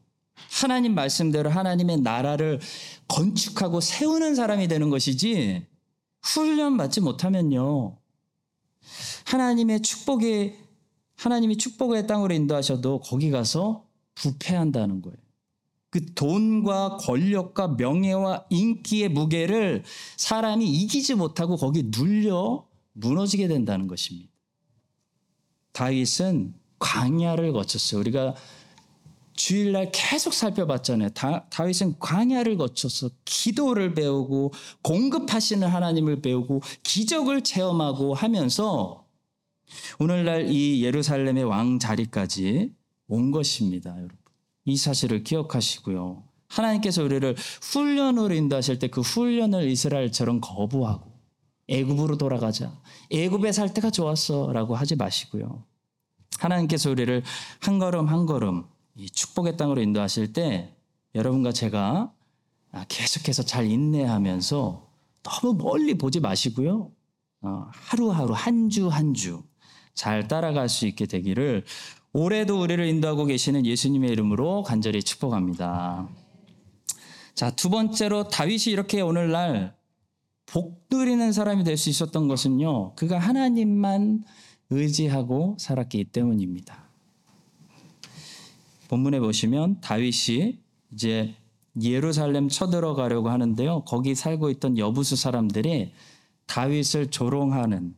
하나님 0.62 0.94
말씀대로 0.94 1.50
하나님의 1.50 2.02
나라를 2.02 2.60
건축하고 3.08 3.80
세우는 3.80 4.36
사람이 4.36 4.68
되는 4.68 4.90
것이지 4.90 5.66
훈련 6.22 6.78
받지 6.78 7.02
못하면요. 7.02 7.98
하나님의 9.26 9.82
축복이 9.82 10.54
하나님이 11.16 11.58
축복의 11.58 12.06
땅으로 12.06 12.34
인도하셔도 12.34 13.00
거기 13.00 13.32
가서 13.32 13.86
부패한다는 14.16 15.02
거예요. 15.02 15.23
그 15.94 16.12
돈과 16.16 16.98
권력과 16.98 17.76
명예와 17.78 18.46
인기의 18.50 19.10
무게를 19.10 19.84
사람이 20.18 20.68
이기지 20.68 21.14
못하고 21.14 21.56
거기 21.56 21.84
눌려 21.86 22.66
무너지게 22.94 23.48
된다는 23.48 23.86
것입니다. 23.86 24.32
다윗은 25.72 26.56
광야를 26.80 27.54
거쳤어요. 27.54 28.00
우리가 28.00 28.34
주일날 29.36 29.92
계속 29.94 30.34
살펴봤잖아요. 30.34 31.10
다, 31.10 31.46
다윗은 31.52 32.00
광야를 32.00 32.58
거쳐서 32.58 33.12
기도를 33.24 33.94
배우고 33.94 34.52
공급하시는 34.82 35.68
하나님을 35.68 36.24
배우고 36.24 36.64
기적을 36.82 37.44
체험하고 37.44 38.16
하면서 38.16 39.06
오늘날 40.00 40.50
이 40.50 40.84
예루살렘의 40.84 41.44
왕 41.44 41.78
자리까지 41.78 42.74
온 43.10 43.30
것입니다, 43.30 43.92
여러분. 43.96 44.23
이 44.66 44.78
사실을 44.78 45.24
기억하시고요. 45.24 46.24
하나님께서 46.50 47.04
우리를 47.04 47.36
훈련으로 47.62 48.34
인도하실 48.34 48.80
때 48.80 48.88
그 48.88 49.02
훈련을 49.02 49.68
이스라엘처럼 49.70 50.40
거부하고 50.42 51.12
애굽으로 51.68 52.18
돌아가자. 52.18 52.72
애굽에 53.12 53.52
살 53.52 53.74
때가 53.74 53.90
좋았어라고 53.90 54.76
하지 54.76 54.96
마시고요. 54.96 55.64
하나님께서 56.40 56.92
우리를 56.92 57.24
한 57.62 57.80
걸음 57.80 58.08
한 58.08 58.26
걸음 58.26 58.66
이 58.96 59.10
축복의 59.10 59.58
땅으로 59.58 59.82
인도하실 59.82 60.34
때 60.34 60.76
여러분과 61.16 61.52
제가 61.52 62.14
계속해서 62.88 63.44
잘 63.44 63.66
인내하면서 63.66 64.88
너무 65.24 65.54
멀리 65.56 65.98
보지 65.98 66.20
마시고요. 66.20 66.92
어, 67.42 67.68
하루하루 67.72 68.34
한 68.34 68.70
주 68.70 68.90
한 68.90 69.14
주 69.14 69.44
잘 69.96 70.28
따라갈 70.28 70.70
수 70.70 70.88
있게 70.88 71.06
되기를 71.06 71.66
올해도 72.14 72.62
우리를 72.62 72.86
인도하고 72.86 73.26
계시는 73.26 73.66
예수님의 73.66 74.12
이름으로 74.12 74.62
간절히 74.64 75.02
축복합니다. 75.02 76.08
자, 77.34 77.50
두 77.50 77.70
번째로 77.72 78.28
다윗이 78.28 78.66
이렇게 78.68 79.02
오늘날 79.02 79.76
복 80.46 80.86
누리는 80.92 81.32
사람이 81.32 81.64
될 81.64 81.76
수 81.76 81.90
있었던 81.90 82.28
것은요. 82.28 82.94
그가 82.96 83.18
하나님만 83.18 84.24
의지하고 84.70 85.58
살았기 85.60 86.06
때문입니다. 86.06 86.84
본문에 88.90 89.20
보시면 89.20 89.82
다윗이 89.82 90.60
이제 90.94 91.34
예루살렘 91.82 92.48
쳐들어가려고 92.48 93.30
하는데요. 93.30 93.86
거기 93.86 94.14
살고 94.14 94.52
있던 94.52 94.78
여부수 94.78 95.16
사람들이 95.16 95.92
다윗을 96.46 97.10
조롱하는 97.10 97.96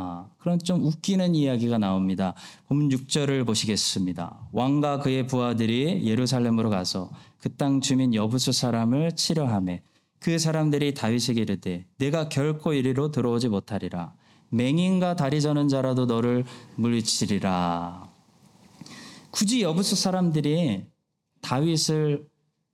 아, 0.00 0.26
그런 0.38 0.58
좀 0.58 0.82
웃기는 0.86 1.34
이야기가 1.34 1.76
나옵니다. 1.76 2.32
본문 2.68 2.88
6절을 2.88 3.44
보시겠습니다. 3.46 4.48
왕과 4.52 5.00
그의 5.00 5.26
부하들이 5.26 6.06
예루살렘으로 6.06 6.70
가서 6.70 7.10
그 7.38 7.50
땅 7.58 7.82
주민 7.82 8.14
여부수 8.14 8.52
사람을 8.52 9.16
치려하매 9.16 9.82
그 10.18 10.38
사람들이 10.38 10.94
다윗에게 10.94 11.42
이르되 11.42 11.84
내가 11.98 12.30
결코 12.30 12.72
이리로 12.72 13.10
들어오지 13.10 13.48
못하리라. 13.48 14.14
맹인과 14.48 15.16
다리 15.16 15.42
저는 15.42 15.68
자라도 15.68 16.06
너를 16.06 16.44
물리치리라. 16.76 18.08
굳이 19.30 19.60
여부수 19.60 19.96
사람들이 19.96 20.86
다윗을 21.42 22.26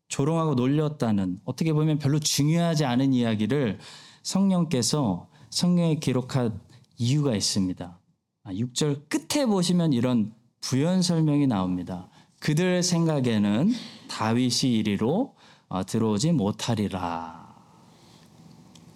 조롱하고 0.09 0.55
놀렸다는 0.55 1.41
어떻게 1.45 1.73
보면 1.73 1.99
별로 1.99 2.21
중요하지 2.21 2.85
않은 2.85 3.13
이야기를 3.13 3.79
성령께서 4.23 5.29
성경에 5.51 5.97
기록한 5.97 6.61
이유가 6.99 7.35
있습니다. 7.35 7.99
6절 8.47 9.09
끝에 9.09 9.47
보시면 9.47 9.93
이런 9.93 10.33
부연 10.61 11.03
설명이 11.03 11.47
나옵니다. 11.47 12.09
그들 12.41 12.83
생각에는 12.83 13.73
다윗이 14.09 14.73
이리로 14.79 15.35
어, 15.69 15.85
들어오지 15.85 16.33
못하리라. 16.33 17.47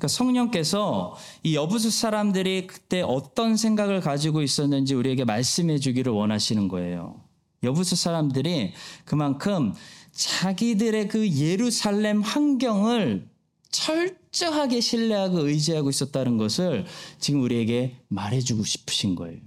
그러니까 0.01 0.09
성령께서 0.09 1.17
이 1.43 1.57
여부수 1.57 1.91
사람들이 1.91 2.67
그때 2.67 3.03
어떤 3.03 3.57
생각을 3.57 4.01
가지고 4.01 4.41
있었는지 4.43 4.95
우리에게 4.95 5.25
말씀해 5.25 5.79
주기를 5.79 6.13
원하시는 6.13 6.69
거예요. 6.69 7.21
여부수 7.63 7.97
사람들이 7.97 8.73
그만큼 9.05 9.75
자기들의 10.13 11.09
그 11.09 11.29
예루살렘 11.31 12.23
환경을 12.23 13.29
철저하게 13.71 14.81
신뢰하고 14.81 15.47
의지하고 15.47 15.91
있었다는 15.91 16.37
것을 16.37 16.87
지금 17.19 17.43
우리에게 17.43 17.97
말해주고 18.09 18.65
싶으신 18.65 19.15
거예요. 19.15 19.41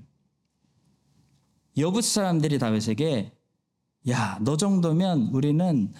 여부수 1.77 2.13
사람들이 2.13 2.59
다윗에게 2.59 3.31
야, 4.09 4.37
너 4.41 4.57
정도면 4.57 5.29
우리는 5.33 5.93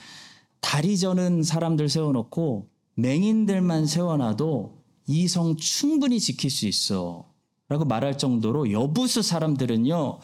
다리 0.59 0.97
저는 0.97 1.43
사람들 1.43 1.89
세워놓고 1.89 2.69
맹인들만 2.95 3.87
세워놔도 3.87 4.83
이성 5.07 5.57
충분히 5.57 6.19
지킬 6.19 6.49
수 6.49 6.67
있어. 6.67 7.29
라고 7.69 7.85
말할 7.85 8.17
정도로 8.17 8.71
여부수 8.71 9.21
사람들은요, 9.21 10.19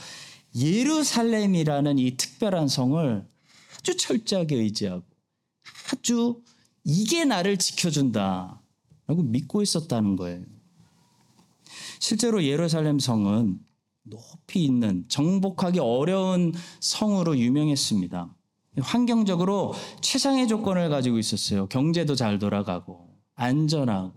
예루살렘이라는 0.55 1.97
이 1.97 2.17
특별한 2.17 2.67
성을 2.67 3.27
아주 3.77 3.97
철저하게 3.97 4.55
의지하고 4.55 5.03
아주 5.91 6.41
이게 6.83 7.25
나를 7.25 7.57
지켜준다. 7.57 8.61
라고 9.07 9.23
믿고 9.23 9.61
있었다는 9.61 10.15
거예요. 10.15 10.43
실제로 11.99 12.43
예루살렘 12.43 12.99
성은 12.99 13.59
높이 14.03 14.63
있는 14.63 15.05
정복하기 15.07 15.79
어려운 15.79 16.53
성으로 16.79 17.37
유명했습니다. 17.37 18.35
환경적으로 18.81 19.73
최상의 20.01 20.47
조건을 20.47 20.89
가지고 20.89 21.17
있었어요. 21.17 21.67
경제도 21.67 22.15
잘 22.15 22.39
돌아가고 22.39 23.09
안전하고 23.35 24.13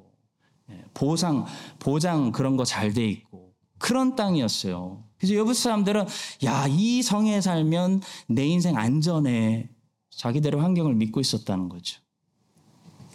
예, 0.71 0.85
보상 0.95 1.47
보장 1.79 2.33
그런 2.33 2.57
거 2.57 2.65
잘 2.65 2.93
돼 2.95 3.09
있고 3.09 3.55
그런 3.79 4.15
땅이었어요. 4.15 5.05
그래서 5.19 5.35
여부 5.35 5.55
사람들은 5.55 6.07
야 6.45 6.69
이 6.69 7.03
성에 7.03 7.41
살면 7.41 8.03
내 8.29 8.47
인생 8.47 8.77
안전해 8.77 9.69
자기들의 10.11 10.61
환경을 10.61 10.95
믿고 10.95 11.21
있었다는 11.21 11.69
거죠. 11.69 12.01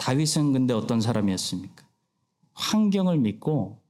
다윗은 0.08 0.54
근데 0.54 0.74
어떤 0.74 1.02
사람이었습니까? 1.02 1.86
환경을 2.54 3.18
믿고 3.18 3.82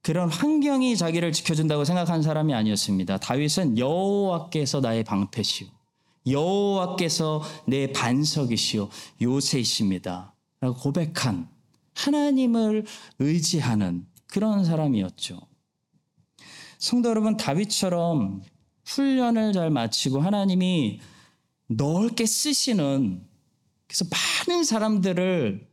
그런 0.00 0.30
환경이 0.30 0.96
자기를 0.96 1.32
지켜준다고 1.32 1.84
생각한 1.84 2.22
사람이 2.22 2.54
아니었습니다. 2.54 3.18
다윗은 3.18 3.76
여호와께서 3.76 4.80
나의 4.80 5.04
방패시오. 5.04 5.66
여호와께서 6.26 7.42
내 7.66 7.92
반석이시오. 7.92 8.88
요새이십니다. 9.20 10.34
라고 10.62 10.74
고백한 10.74 11.50
하나님을 11.96 12.86
의지하는 13.18 14.06
그런 14.28 14.64
사람이었죠. 14.64 15.38
성도 16.78 17.10
여러분, 17.10 17.36
다윗처럼 17.36 18.42
훈련을 18.86 19.52
잘 19.52 19.68
마치고 19.68 20.18
하나님이 20.18 21.00
넓게 21.66 22.24
쓰시는 22.24 23.31
그래서 23.92 24.06
많은 24.48 24.64
사람들을 24.64 25.68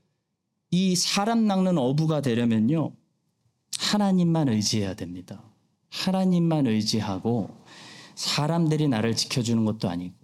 이 0.71 0.95
사람 0.97 1.47
낚는 1.47 1.77
어부가 1.77 2.21
되려면요. 2.21 2.91
하나님만 3.79 4.49
의지해야 4.49 4.93
됩니다. 4.95 5.41
하나님만 5.89 6.67
의지하고 6.67 7.49
사람들이 8.15 8.89
나를 8.89 9.15
지켜주는 9.15 9.63
것도 9.63 9.89
아니고 9.89 10.15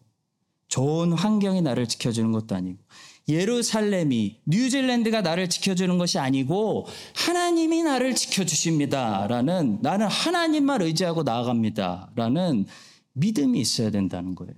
좋은 0.68 1.14
환경이 1.14 1.62
나를 1.62 1.88
지켜주는 1.88 2.34
것도 2.34 2.54
아니고 2.54 2.84
예루살렘이 3.30 4.42
뉴질랜드가 4.46 5.22
나를 5.22 5.50
지켜주는 5.50 5.98
것이 5.98 6.20
아니고 6.20 6.86
하나님이 7.16 7.84
나를 7.84 8.14
지켜주십니다라는 8.14 9.80
나는 9.82 10.08
하나님만 10.08 10.82
의지하고 10.82 11.24
나아갑니다라는 11.24 12.66
믿음이 13.14 13.60
있어야 13.62 13.90
된다는 13.90 14.36
거예요. 14.36 14.54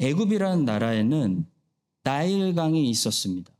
애굽이라는 0.00 0.64
나라에는 0.66 1.46
나일강이 2.02 2.88
있었습니다. 2.90 3.52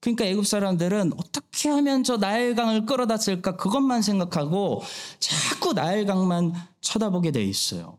그러니까 0.00 0.26
애굽 0.26 0.46
사람들은 0.46 1.12
어떻게 1.16 1.70
하면 1.70 2.04
저 2.04 2.18
나일강을 2.18 2.84
끌어다 2.84 3.16
쓸까 3.16 3.56
그것만 3.56 4.02
생각하고 4.02 4.82
자꾸 5.18 5.72
나일강만 5.72 6.52
쳐다보게 6.82 7.30
돼 7.30 7.42
있어요. 7.42 7.98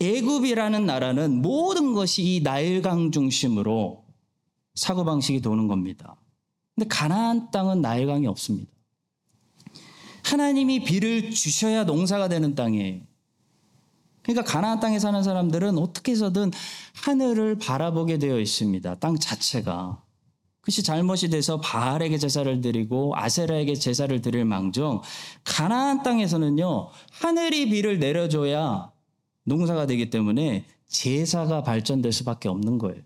애굽이라는 0.00 0.86
나라는 0.86 1.42
모든 1.42 1.94
것이 1.94 2.22
이 2.22 2.40
나일강 2.40 3.12
중심으로 3.12 4.04
사고방식이 4.74 5.40
도는 5.40 5.68
겁니다. 5.68 6.16
근데 6.74 6.88
가나안 6.88 7.50
땅은 7.50 7.80
나일강이 7.80 8.26
없습니다. 8.26 8.70
하나님이 10.24 10.84
비를 10.84 11.30
주셔야 11.30 11.84
농사가 11.84 12.28
되는 12.28 12.54
땅이에요. 12.54 13.02
그러니까 14.26 14.42
가나안 14.42 14.80
땅에 14.80 14.98
사는 14.98 15.22
사람들은 15.22 15.78
어떻게 15.78 16.12
해서든 16.12 16.50
하늘을 16.94 17.58
바라보게 17.58 18.18
되어 18.18 18.40
있습니다. 18.40 18.96
땅 18.96 19.16
자체가. 19.16 20.02
그것이 20.60 20.82
잘못이 20.82 21.30
돼서 21.30 21.60
바알에게 21.60 22.18
제사를 22.18 22.60
드리고 22.60 23.12
아세라에게 23.14 23.76
제사를 23.76 24.20
드릴 24.20 24.44
망정 24.44 25.00
가나안 25.44 26.02
땅에서는요 26.02 26.88
하늘이 27.12 27.70
비를 27.70 28.00
내려줘야 28.00 28.90
농사가 29.44 29.86
되기 29.86 30.10
때문에 30.10 30.64
제사가 30.88 31.62
발전될 31.62 32.10
수밖에 32.10 32.48
없는 32.48 32.78
거예요. 32.78 33.00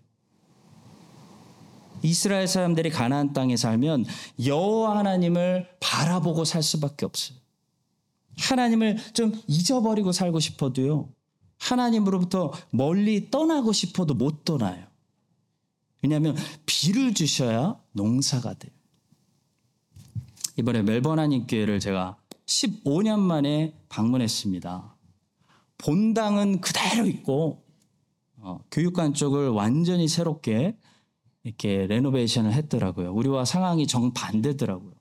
이스라엘 2.01 2.47
사람들이 2.47 2.89
가나안 2.89 3.33
땅에 3.33 3.55
살면 3.55 4.05
여호와 4.43 4.97
하나님을 4.97 5.69
바라보고 5.79 6.45
살 6.45 6.63
수밖에 6.63 7.05
없어요. 7.05 7.40
하나님을 8.37 8.97
좀 9.13 9.33
잊어버리고 9.47 10.11
살고 10.11 10.39
싶어도요. 10.39 11.09
하나님으로부터 11.57 12.51
멀리 12.71 13.29
떠나고 13.29 13.71
싶어도 13.71 14.13
못 14.13 14.43
떠나요. 14.45 14.85
왜냐하면 16.01 16.35
비를 16.65 17.13
주셔야 17.13 17.79
농사가 17.91 18.53
돼요. 18.53 18.71
이번에 20.57 20.81
멜번 20.81 21.19
한인교회를 21.19 21.79
제가 21.79 22.17
15년 22.45 23.19
만에 23.19 23.75
방문했습니다. 23.89 24.95
본당은 25.77 26.61
그대로 26.61 27.05
있고 27.07 27.63
어, 28.37 28.59
교육관 28.71 29.13
쪽을 29.13 29.49
완전히 29.49 30.07
새롭게 30.07 30.77
이렇게 31.43 31.87
레노베이션을 31.87 32.53
했더라고요. 32.53 33.13
우리와 33.13 33.45
상황이 33.45 33.87
정반대더라고요. 33.87 34.93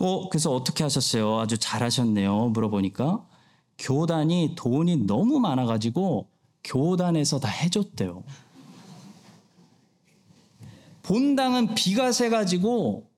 어, 0.00 0.30
그래서 0.30 0.50
어떻게 0.50 0.82
하셨어요? 0.82 1.38
아주 1.38 1.58
잘하셨네요. 1.58 2.48
물어보니까 2.48 3.26
교단이 3.78 4.54
돈이 4.56 5.06
너무 5.06 5.38
많아가지고 5.38 6.28
교단에서 6.64 7.38
다 7.38 7.48
해줬대요. 7.48 8.24
본당은 11.02 11.74
비가 11.74 12.12
새가지고 12.12 13.10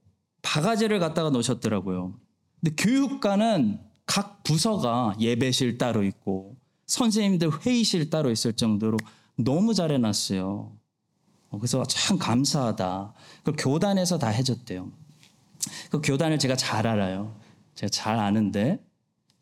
바가지를 0.43 0.99
갖다가 0.99 1.31
놓으셨더라고요. 1.31 2.15
근데 2.61 2.75
교육관은 2.77 3.81
각 4.05 4.43
부서가 4.43 5.15
예배실 5.21 5.79
따로 5.79 6.03
있고 6.03 6.57
선생님들 6.87 7.65
회의실 7.65 8.11
따로 8.11 8.31
있을 8.31 8.55
정도로 8.55 8.99
너무 9.37 9.73
잘 9.73 9.93
해놨어요. 9.93 10.73
어, 11.51 11.59
그래서 11.59 11.85
참 11.85 12.19
감사하다. 12.19 13.15
그 13.45 13.53
교단에서 13.57 14.19
다 14.19 14.29
해줬대요. 14.29 14.91
그 15.91 16.01
교단을 16.01 16.39
제가 16.39 16.57
잘 16.57 16.87
알아요. 16.87 17.39
제가 17.75 17.91
잘 17.91 18.19
아는데 18.19 18.85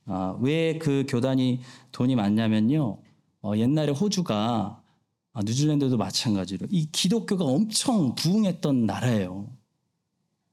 아, 0.06 0.36
왜 0.40 0.78
그 0.78 1.04
교단이 1.08 1.60
돈이 1.92 2.16
많냐면요. 2.16 2.98
어, 3.42 3.52
옛날에 3.56 3.92
호주가 3.92 4.82
아, 5.32 5.42
뉴질랜드도 5.42 5.96
마찬가지로 5.96 6.66
이 6.70 6.90
기독교가 6.90 7.44
엄청 7.44 8.14
부흥했던 8.14 8.86
나라예요. 8.86 9.48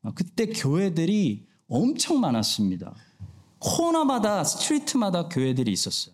아, 0.03 0.11
그때 0.13 0.45
교회들이 0.47 1.47
엄청 1.67 2.19
많았습니다. 2.19 2.95
코너마다 3.59 4.43
street마다 4.43 5.27
교회들이 5.29 5.71
있었어요. 5.71 6.13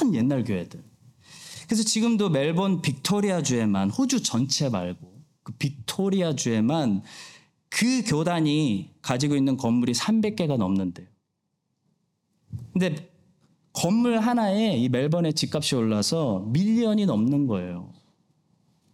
큰 0.00 0.14
옛날 0.14 0.42
교회들. 0.44 0.82
그래서 1.66 1.82
지금도 1.82 2.30
멜번 2.30 2.80
빅토리아 2.82 3.42
주에만 3.42 3.90
호주 3.90 4.22
전체 4.22 4.68
말고 4.68 5.22
그 5.42 5.52
빅토리아 5.52 6.34
주에만 6.34 7.02
그 7.74 8.04
교단이 8.04 8.94
가지고 9.02 9.34
있는 9.34 9.56
건물이 9.56 9.94
300개가 9.94 10.56
넘는데요. 10.56 11.08
근데 12.72 13.10
건물 13.72 14.20
하나에 14.20 14.76
이 14.76 14.88
멜번의 14.88 15.34
집값이 15.34 15.74
올라서 15.74 16.46
밀리언이 16.52 17.06
넘는 17.06 17.48
거예요. 17.48 17.92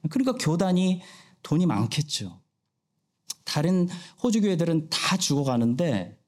그러니까 0.08 0.32
교단이 0.42 1.02
돈이 1.42 1.66
많겠죠. 1.66 2.40
다른 3.44 3.86
호주 4.22 4.40
교회들은 4.40 4.88
다 4.88 5.18
죽어가는데 5.18 6.18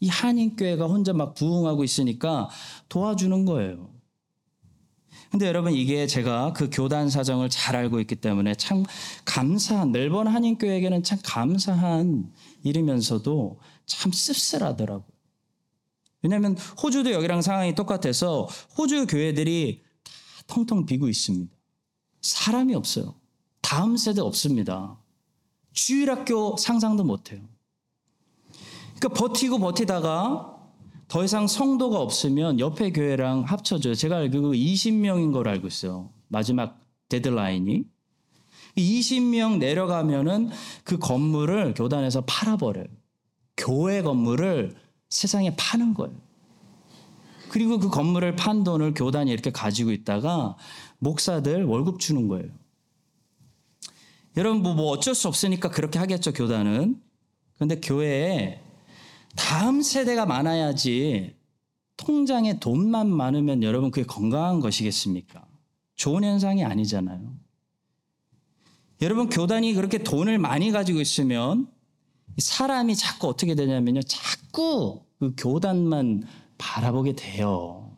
이 0.00 0.08
한인 0.08 0.56
교회가 0.56 0.86
혼자 0.86 1.12
막 1.12 1.34
부흥하고 1.34 1.84
있으니까 1.84 2.48
도와주는 2.88 3.44
거예요. 3.44 3.88
근데 5.30 5.46
여러분 5.46 5.72
이게 5.72 6.08
제가 6.08 6.52
그 6.54 6.70
교단 6.72 7.08
사정을 7.08 7.50
잘 7.50 7.76
알고 7.76 8.00
있기 8.00 8.16
때문에 8.16 8.56
참 8.56 8.84
감사한 9.24 9.92
멜번 9.92 10.26
한인교회에게는 10.26 11.04
참 11.04 11.20
감사한 11.24 12.32
일이면서도 12.64 13.60
참 13.86 14.10
씁쓸하더라고요. 14.10 15.06
왜냐하면 16.22 16.56
호주도 16.82 17.12
여기랑 17.12 17.42
상황이 17.42 17.74
똑같아서 17.74 18.48
호주 18.76 19.06
교회들이 19.06 19.84
다 20.02 20.12
텅텅 20.48 20.84
비고 20.84 21.08
있습니다. 21.08 21.54
사람이 22.20 22.74
없어요. 22.74 23.14
다음 23.62 23.96
세대 23.96 24.20
없습니다. 24.20 24.98
주일학교 25.72 26.56
상상도 26.56 27.04
못해요. 27.04 27.40
그러니까 28.98 29.08
버티고 29.10 29.60
버티다가 29.60 30.59
더 31.10 31.24
이상 31.24 31.48
성도가 31.48 32.00
없으면 32.00 32.60
옆에 32.60 32.92
교회랑 32.92 33.42
합쳐져요. 33.42 33.96
제가 33.96 34.18
알기로 34.18 34.52
20명인 34.52 35.32
걸 35.32 35.48
알고 35.48 35.66
있어요. 35.66 36.12
마지막 36.28 36.80
데드라인이. 37.08 37.82
20명 38.78 39.58
내려가면은 39.58 40.50
그 40.84 40.98
건물을 40.98 41.74
교단에서 41.74 42.20
팔아버려요. 42.26 42.86
교회 43.56 44.02
건물을 44.02 44.76
세상에 45.08 45.56
파는 45.56 45.94
거예요. 45.94 46.14
그리고 47.48 47.80
그 47.80 47.90
건물을 47.90 48.36
판 48.36 48.62
돈을 48.62 48.94
교단이 48.94 49.32
이렇게 49.32 49.50
가지고 49.50 49.90
있다가 49.90 50.56
목사들 51.00 51.64
월급 51.64 51.98
주는 51.98 52.28
거예요. 52.28 52.46
여러분 54.36 54.62
뭐, 54.62 54.74
뭐 54.74 54.92
어쩔 54.92 55.16
수 55.16 55.26
없으니까 55.26 55.70
그렇게 55.70 55.98
하겠죠 55.98 56.32
교단은. 56.32 57.02
그런데 57.56 57.80
교회에 57.80 58.69
다음 59.36 59.82
세대가 59.82 60.26
많아야지 60.26 61.36
통장에 61.96 62.58
돈만 62.58 63.08
많으면 63.08 63.62
여러분 63.62 63.90
그게 63.90 64.06
건강한 64.06 64.60
것이겠습니까? 64.60 65.44
좋은 65.96 66.24
현상이 66.24 66.64
아니잖아요. 66.64 67.34
여러분 69.02 69.28
교단이 69.28 69.74
그렇게 69.74 69.98
돈을 69.98 70.38
많이 70.38 70.72
가지고 70.72 71.00
있으면 71.00 71.68
사람이 72.38 72.96
자꾸 72.96 73.28
어떻게 73.28 73.54
되냐면요. 73.54 74.02
자꾸 74.02 75.02
그 75.18 75.34
교단만 75.36 76.24
바라보게 76.58 77.14
돼요. 77.14 77.96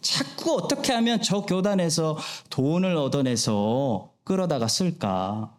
자꾸 0.00 0.54
어떻게 0.54 0.92
하면 0.94 1.20
저 1.20 1.42
교단에서 1.42 2.18
돈을 2.48 2.96
얻어내서 2.96 4.12
끌어다가 4.24 4.68
쓸까. 4.68 5.54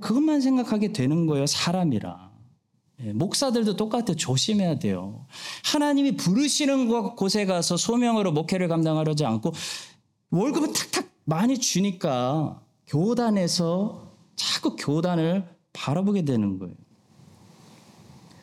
그것만 0.00 0.40
생각하게 0.40 0.92
되는 0.92 1.26
거예요. 1.26 1.46
사람이라. 1.46 2.23
예, 3.02 3.12
목사들도 3.12 3.76
똑같아요. 3.76 4.16
조심해야 4.16 4.78
돼요. 4.78 5.26
하나님이 5.64 6.16
부르시는 6.16 6.88
곳에 7.16 7.44
가서 7.44 7.76
소명으로 7.76 8.32
목회를 8.32 8.68
감당하려지 8.68 9.24
않고 9.24 9.52
월급을 10.30 10.72
탁탁 10.72 11.08
많이 11.24 11.58
주니까 11.58 12.62
교단에서 12.86 14.12
자꾸 14.36 14.76
교단을 14.76 15.48
바라보게 15.72 16.24
되는 16.24 16.58
거예요. 16.58 16.74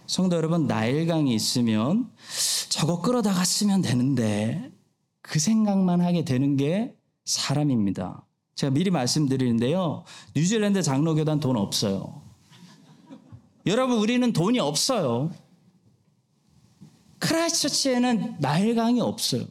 성도 0.05 0.35
여러분, 0.35 0.67
나일강이 0.67 1.33
있으면 1.33 2.11
저거 2.69 3.01
끌어다가 3.01 3.45
쓰면 3.45 3.81
되는데 3.81 4.71
그 5.21 5.39
생각만 5.39 6.01
하게 6.01 6.25
되는 6.25 6.57
게 6.57 6.95
사람입니다. 7.23 8.25
제가 8.55 8.73
미리 8.73 8.91
말씀드리는데요. 8.91 10.03
뉴질랜드 10.35 10.81
장로교단 10.81 11.39
돈 11.39 11.55
없어요. 11.55 12.20
여러분, 13.65 13.97
우리는 13.97 14.33
돈이 14.33 14.59
없어요. 14.59 15.31
크라이처치에는 17.19 18.37
나일강이 18.39 19.01
없어요. 19.01 19.45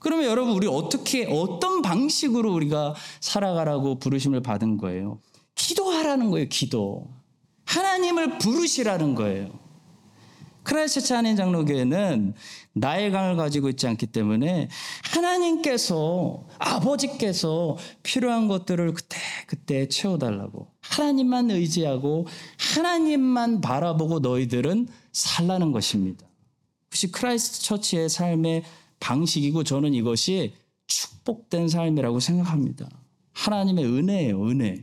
그러면 0.00 0.24
여러분, 0.26 0.54
우리 0.54 0.66
어떻게, 0.66 1.26
어떤 1.26 1.82
방식으로 1.82 2.52
우리가 2.52 2.94
살아가라고 3.20 3.98
부르심을 3.98 4.40
받은 4.40 4.78
거예요? 4.78 5.20
기도하라는 5.54 6.30
거예요, 6.30 6.48
기도. 6.48 7.10
하나님을 7.66 8.38
부르시라는 8.38 9.14
거예요. 9.14 9.62
크라이스처치 10.64 11.12
한인 11.12 11.36
장로교회는 11.36 12.34
나의 12.74 13.10
강을 13.10 13.36
가지고 13.36 13.68
있지 13.68 13.86
않기 13.86 14.06
때문에 14.06 14.68
하나님께서 15.12 16.46
아버지께서 16.58 17.76
필요한 18.02 18.48
것들을 18.48 18.92
그때 18.94 19.18
그때 19.46 19.88
채워달라고 19.88 20.71
하나님만 20.92 21.50
의지하고 21.50 22.26
하나님만 22.58 23.60
바라보고 23.62 24.20
너희들은 24.20 24.88
살라는 25.12 25.72
것입니다. 25.72 26.26
그것이 26.84 27.10
크라이스처치의 27.10 28.08
삶의 28.10 28.64
방식이고 29.00 29.64
저는 29.64 29.94
이것이 29.94 30.54
축복된 30.86 31.68
삶이라고 31.68 32.20
생각합니다. 32.20 32.88
하나님의 33.32 33.84
은혜예요, 33.86 34.46
은혜. 34.46 34.82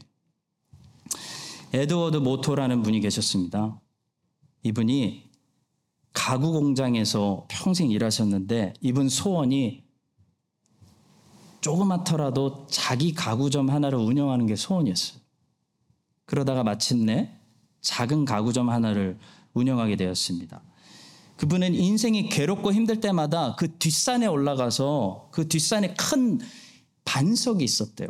에드워드 1.74 2.18
모토라는 2.18 2.82
분이 2.82 3.00
계셨습니다. 3.02 3.80
이분이 4.64 5.30
가구 6.12 6.52
공장에서 6.52 7.46
평생 7.48 7.92
일하셨는데 7.92 8.74
이분 8.82 9.08
소원이 9.08 9.84
조그맣더라도 11.62 12.66
자기 12.68 13.14
가구점 13.14 13.70
하나를 13.70 14.00
운영하는 14.00 14.48
게 14.48 14.56
소원이었어요. 14.56 15.29
그러다가 16.30 16.64
마침내 16.64 17.32
작은 17.82 18.24
가구점 18.24 18.70
하나를 18.70 19.18
운영하게 19.56 19.96
되었습니다. 19.96 20.62
그분은 21.38 21.74
인생이 21.74 22.30
괴롭고 22.30 22.72
힘들 22.72 23.00
때마다 23.00 23.56
그 23.56 23.80
뒷산에 23.80 24.28
올라가서 24.28 25.30
그 25.32 25.48
뒷산에 25.48 25.96
큰 25.96 26.40
반석이 27.04 27.64
있었대요. 27.64 28.10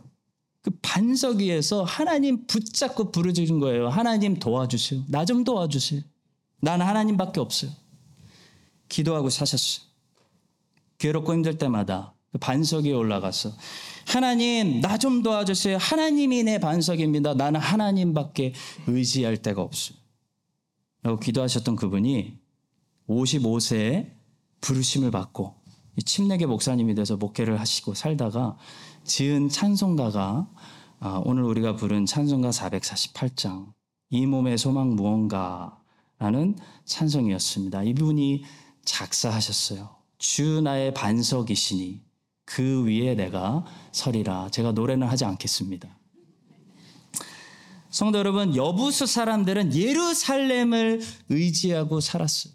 그 0.62 0.72
반석 0.82 1.38
위에서 1.38 1.86
하나님 1.86 2.46
붙잡고 2.46 3.14
부르짖은 3.14 3.62
거예요. 3.62 3.88
하나님 3.88 4.38
도와주세요. 4.38 5.06
나 5.08 5.24
좀 5.24 5.46
도와주세요. 5.46 6.02
나는 6.60 6.86
하나님밖에 6.86 7.40
없어요. 7.40 7.72
기도하고 8.90 9.30
사셨어요. 9.30 9.88
괴롭고 10.98 11.34
힘들 11.34 11.58
때마다 11.58 12.14
그 12.14 12.19
반석 12.40 12.86
위에 12.86 12.94
올라가서 12.94 13.52
하나님 14.08 14.82
나 14.82 14.98
좀 14.98 15.24
도와주세요. 15.24 15.78
하나님이 15.78 16.44
내 16.44 16.60
반석입니다. 16.60 17.34
나는 17.36 17.60
하나님밖에 17.60 18.54
의지할 18.88 19.38
데가 19.38 19.62
없어요. 19.62 19.98
라고 21.02 21.20
기도하셨던 21.20 21.76
그분이 21.78 22.38
55세에 23.08 24.12
부르심을 24.62 25.12
받고 25.12 25.56
침례계 26.06 26.46
목사님이 26.46 26.96
돼서 26.96 27.18
목회를 27.18 27.60
하시고 27.60 27.94
살다가 27.94 28.58
지은 29.06 29.50
찬송가가 29.50 30.50
아, 31.02 31.22
오늘 31.24 31.44
우리가 31.44 31.78
부른 31.78 32.06
찬송가 32.06 32.50
448장 32.50 33.72
이 34.10 34.26
몸의 34.26 34.58
소망 34.58 34.96
무언가라는 34.96 36.58
찬송이었습니다. 36.86 37.84
이분이 37.84 38.44
작사하셨어요. 38.84 39.90
주 40.18 40.62
나의 40.62 40.94
반석이시니 40.94 42.02
그 42.50 42.84
위에 42.84 43.14
내가 43.14 43.64
서리라. 43.92 44.50
제가 44.50 44.72
노래는 44.72 45.08
하지 45.08 45.24
않겠습니다. 45.24 45.88
성도 47.92 48.18
여러분, 48.18 48.56
여부수 48.56 49.06
사람들은 49.06 49.76
예루살렘을 49.76 51.00
의지하고 51.30 52.00
살았어요. 52.00 52.54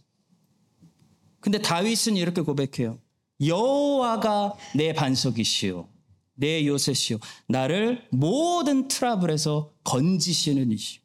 근데 1.38 1.58
다윗은 1.58 2.16
이렇게 2.16 2.42
고백해요. 2.42 2.98
여호와가 3.40 4.54
내 4.74 4.92
반석이시요 4.92 5.88
내 6.36 6.66
요새시요 6.66 7.18
나를 7.48 8.06
모든 8.10 8.88
트러블에서 8.88 9.72
건지시는 9.84 10.72
이시요 10.72 11.02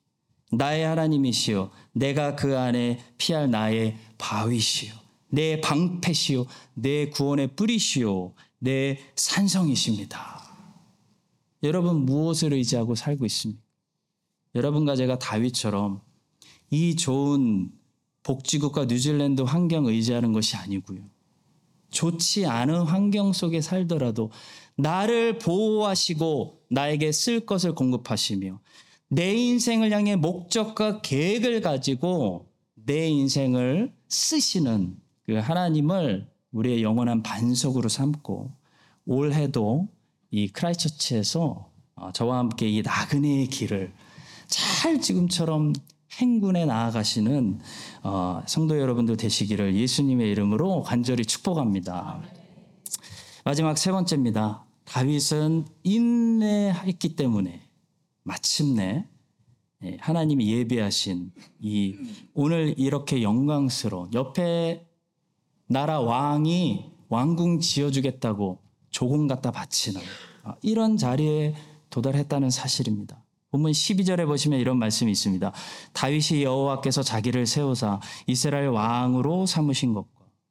나의 0.51 0.85
하나님이시요 0.85 1.71
내가 1.93 2.35
그 2.35 2.57
안에 2.57 2.99
피할 3.17 3.49
나의 3.49 3.97
바위시요 4.17 4.93
내 5.31 5.59
방패시요 5.61 6.45
내 6.75 7.09
구원의 7.09 7.55
뿌리시요 7.55 8.33
내 8.59 8.99
산성이십니다. 9.15 10.39
여러분 11.63 12.05
무엇을 12.05 12.53
의지하고 12.53 12.95
살고 12.95 13.25
있습니까? 13.25 13.61
여러분과 14.55 14.95
제가 14.95 15.19
다윗처럼 15.19 16.01
이 16.71 16.95
좋은 16.95 17.71
복지국가 18.23 18.85
뉴질랜드 18.85 19.41
환경 19.41 19.85
의지하는 19.85 20.33
것이 20.33 20.55
아니고요. 20.55 21.01
좋지 21.91 22.45
않은 22.45 22.83
환경 22.83 23.33
속에 23.33 23.61
살더라도 23.61 24.31
나를 24.75 25.39
보호하시고 25.39 26.61
나에게 26.69 27.11
쓸 27.11 27.45
것을 27.45 27.73
공급하시며 27.73 28.59
내 29.09 29.33
인생을 29.33 29.91
향해 29.91 30.15
목적과 30.15 31.01
계획을 31.01 31.61
가지고 31.61 32.51
내 32.75 33.07
인생을 33.07 33.91
쓰시는 34.07 34.97
그 35.25 35.33
하나님을 35.35 36.29
우리의 36.51 36.83
영원한 36.83 37.23
반석으로 37.23 37.89
삼고 37.89 38.51
올해도 39.05 39.87
이 40.31 40.47
크라이처치에서 40.49 41.69
어, 41.95 42.11
저와 42.13 42.37
함께 42.37 42.67
이 42.67 42.81
나그네의 42.81 43.47
길을 43.47 43.93
잘 44.47 45.01
지금처럼 45.01 45.73
행군에 46.13 46.65
나아가시는 46.65 47.59
어, 48.03 48.41
성도 48.47 48.79
여러분들 48.79 49.17
되시기를 49.17 49.75
예수님의 49.75 50.29
이름으로 50.31 50.83
간절히 50.83 51.25
축복합니다. 51.25 52.21
마지막 53.45 53.77
세 53.77 53.91
번째입니다. 53.91 54.65
다윗은 54.85 55.65
인내했기 55.83 57.15
때문에 57.15 57.61
마침내 58.23 59.07
예, 59.83 59.97
하나님이 60.01 60.51
예비하신 60.51 61.31
이 61.61 61.95
오늘 62.33 62.73
이렇게 62.77 63.21
영광스러운 63.23 64.13
옆에 64.13 64.88
나라 65.71 65.99
왕이 65.99 66.91
왕궁 67.09 67.59
지어주겠다고 67.59 68.59
조공 68.89 69.27
갖다 69.27 69.51
바치는 69.51 70.01
아, 70.43 70.55
이런 70.61 70.97
자리에 70.97 71.55
도달했다는 71.91 72.49
사실입니다. 72.49 73.23
본문 73.51 73.71
12절에 73.71 74.25
보시면 74.25 74.59
이런 74.59 74.77
말씀이 74.77 75.11
있습니다. 75.11 75.51
다윗이 75.93 76.43
여호와께서 76.43 77.03
자기를 77.03 77.45
세우사 77.45 77.99
이스라엘 78.27 78.67
왕으로 78.67 79.45
삼으신 79.45 79.93
것과 79.93 80.09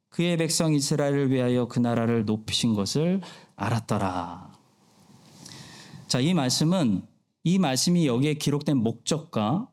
그의 0.09 0.37
백성 0.37 0.73
이스라엘을 0.73 1.31
위하여 1.31 1.67
그 1.67 1.79
나라를 1.79 2.25
높이신 2.25 2.73
것을 2.73 3.21
알았더라. 3.55 4.51
자, 6.07 6.19
이 6.19 6.33
말씀은 6.33 7.03
이 7.43 7.59
말씀이 7.59 8.07
여기에 8.07 8.35
기록된 8.35 8.77
목적과 8.77 9.68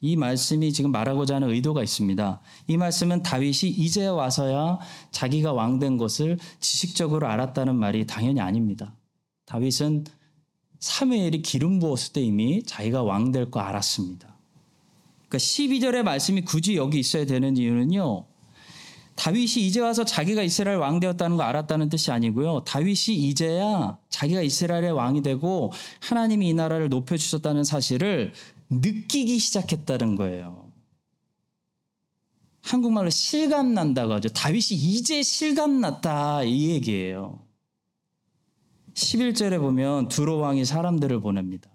이 0.00 0.16
말씀이 0.16 0.72
지금 0.72 0.92
말하고자 0.92 1.36
하는 1.36 1.50
의도가 1.50 1.82
있습니다. 1.82 2.40
이 2.68 2.76
말씀은 2.76 3.22
다윗이 3.22 3.70
이제 3.76 4.06
와서야 4.06 4.78
자기가 5.10 5.52
왕 5.52 5.78
된 5.78 5.96
것을 5.96 6.38
지식적으로 6.60 7.26
알았다는 7.26 7.74
말이 7.76 8.06
당연히 8.06 8.40
아닙니다. 8.40 8.94
다윗은 9.46 10.04
사무엘이 10.78 11.42
기름 11.42 11.80
부었을 11.80 12.12
때 12.12 12.20
이미 12.22 12.62
자기가 12.62 13.02
왕 13.02 13.32
될 13.32 13.50
거 13.50 13.60
알았습니다. 13.60 14.28
그러니까 15.28 15.38
12절의 15.38 16.02
말씀이 16.04 16.42
굳이 16.42 16.76
여기 16.76 17.00
있어야 17.00 17.26
되는 17.26 17.56
이유는요. 17.56 18.24
다윗이 19.16 19.66
이제 19.66 19.80
와서 19.80 20.04
자기가 20.04 20.42
이스라엘 20.44 20.78
왕 20.78 21.00
되었다는 21.00 21.36
거 21.36 21.42
알았다는 21.42 21.88
뜻이 21.88 22.12
아니고요. 22.12 22.62
다윗이 22.64 23.16
이제야 23.16 23.98
자기가 24.10 24.42
이스라엘의 24.42 24.92
왕이 24.92 25.22
되고 25.22 25.72
하나님이 26.00 26.50
이 26.50 26.54
나라를 26.54 26.88
높여 26.88 27.16
주셨다는 27.16 27.64
사실을 27.64 28.32
느끼기 28.70 29.38
시작했다는 29.38 30.16
거예요. 30.16 30.72
한국말로 32.62 33.08
실감 33.10 33.72
난다고 33.72 34.14
하죠. 34.14 34.28
다윗이 34.28 34.72
이제 34.72 35.22
실감 35.22 35.80
났다 35.80 36.42
이 36.44 36.70
얘기예요. 36.70 37.46
11절에 38.94 39.58
보면 39.58 40.08
두로 40.08 40.38
왕이 40.38 40.64
사람들을 40.64 41.20
보냅니다. 41.20 41.70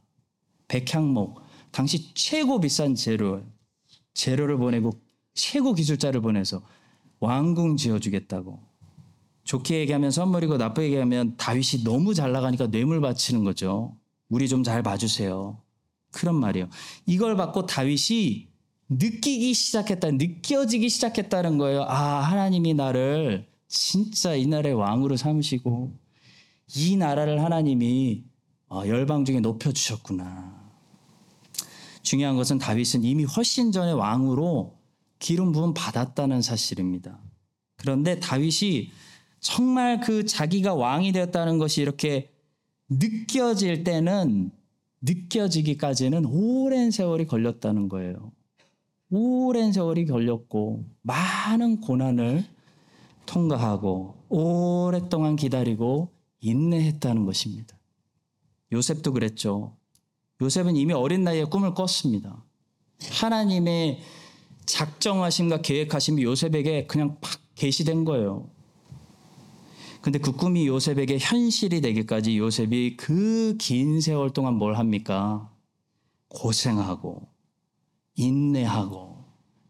백향목, 0.68 1.42
당시 1.72 2.14
최고 2.14 2.60
비싼 2.60 2.96
재료, 2.96 3.44
재료를 4.14 4.58
보내고 4.58 4.92
최고 5.34 5.74
기술자를 5.74 6.22
보내서 6.22 6.62
왕궁 7.20 7.78
지어주겠다고. 7.78 8.60
좋게 9.46 9.80
얘기하면 9.80 10.12
선물이고 10.12 10.58
나쁘게 10.58 10.88
얘기하면 10.88 11.38
다윗이 11.38 11.84
너무 11.84 12.14
잘 12.14 12.32
나가니까 12.32 12.68
뇌물 12.68 13.02
바치는 13.02 13.44
거죠. 13.44 13.98
우리 14.30 14.48
좀 14.48 14.64
잘 14.64 14.84
봐주세요. 14.84 15.63
그런 16.14 16.36
말이에요. 16.36 16.70
이걸 17.06 17.36
받고 17.36 17.66
다윗이 17.66 18.48
느끼기 18.88 19.54
시작했다, 19.54 20.12
느껴지기 20.12 20.88
시작했다는 20.88 21.58
거예요. 21.58 21.84
아, 21.84 22.22
하나님이 22.22 22.74
나를 22.76 23.48
진짜 23.68 24.36
이 24.36 24.46
나라의 24.46 24.76
왕으로 24.76 25.18
삼으시고 25.18 25.98
이 26.76 26.96
나라를 26.96 27.44
하나님이 27.44 28.24
어, 28.70 28.84
열방 28.88 29.26
중에 29.26 29.40
높여 29.40 29.72
주셨구나. 29.72 30.64
중요한 32.02 32.36
것은 32.36 32.58
다윗은 32.58 33.04
이미 33.04 33.24
훨씬 33.24 33.72
전에 33.72 33.92
왕으로 33.92 34.78
기름 35.20 35.52
부음 35.52 35.74
받았다는 35.74 36.42
사실입니다. 36.42 37.20
그런데 37.78 38.20
다윗이 38.20 38.92
정말 39.40 40.00
그 40.00 40.26
자기가 40.26 40.74
왕이 40.74 41.12
되었다는 41.12 41.58
것이 41.58 41.82
이렇게 41.82 42.32
느껴질 42.90 43.84
때는 43.84 44.52
느껴지기까지는 45.04 46.26
오랜 46.26 46.92
세월이 46.92 47.28
걸렸다는 47.28 47.90
거예요. 47.90 48.32
오랜 49.10 49.72
세월이 49.72 50.06
걸렸고 50.06 50.86
많은 51.02 51.82
고난을 51.82 52.46
통과하고 53.26 54.16
오랫동안 54.30 55.36
기다리고 55.36 56.10
인내했다는 56.40 57.26
것입니다. 57.26 57.78
요셉도 58.72 59.14
그랬죠. 59.14 59.78
요셉은 60.42 60.76
이미 60.76 60.94
어린 60.94 61.24
나이에 61.24 61.44
꿈을 61.46 61.74
꿨습니다. 61.74 62.44
하나님의 63.12 64.00
작정하심과 64.66 65.62
계획하심이 65.62 66.24
요셉에게 66.24 66.88
그냥 66.88 67.18
팍 67.22 67.40
계시된 67.56 68.04
거예요. 68.06 68.50
근데 70.04 70.20
그 70.20 70.34
꿈이 70.34 70.68
요셉에게 70.68 71.18
현실이 71.18 71.80
되기까지 71.80 72.38
요셉이 72.38 72.98
그 72.98 73.56
긴 73.58 74.02
세월 74.02 74.32
동안 74.32 74.56
뭘 74.56 74.76
합니까? 74.76 75.50
고생하고, 76.28 77.26
인내하고, 78.16 79.24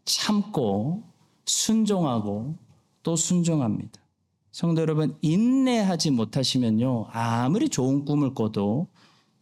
참고, 0.05 1.03
순종하고, 1.45 2.57
또 3.03 3.15
순종합니다. 3.15 4.01
성도 4.51 4.81
여러분, 4.81 5.15
인내하지 5.21 6.09
못하시면요, 6.09 7.09
아무리 7.11 7.69
좋은 7.69 8.03
꿈을 8.03 8.33
꿔도 8.33 8.87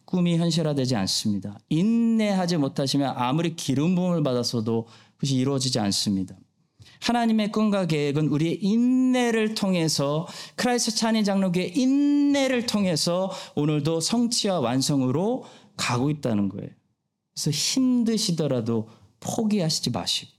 꿈이 0.03 0.35
현실화되지 0.35 0.97
않습니다. 0.97 1.57
인내하지 1.69 2.57
못하시면 2.57 3.13
아무리 3.15 3.55
기름 3.55 3.95
부음을 3.95 4.23
받았어도 4.23 4.87
그것이 5.15 5.37
이루어지지 5.37 5.79
않습니다. 5.79 6.35
하나님의 7.01 7.51
꿈과 7.51 7.87
계획은 7.87 8.27
우리의 8.27 8.63
인내를 8.63 9.55
통해서 9.55 10.27
크라이스트처치 10.55 10.95
한인 10.95 11.23
장로교의 11.23 11.77
인내를 11.77 12.67
통해서 12.67 13.31
오늘도 13.55 13.99
성취와 13.99 14.59
완성으로 14.59 15.43
가고 15.75 16.09
있다는 16.09 16.49
거예요. 16.49 16.69
그래서 17.33 17.51
힘드시더라도 17.51 18.87
포기하시지 19.19 19.89
마시고 19.89 20.31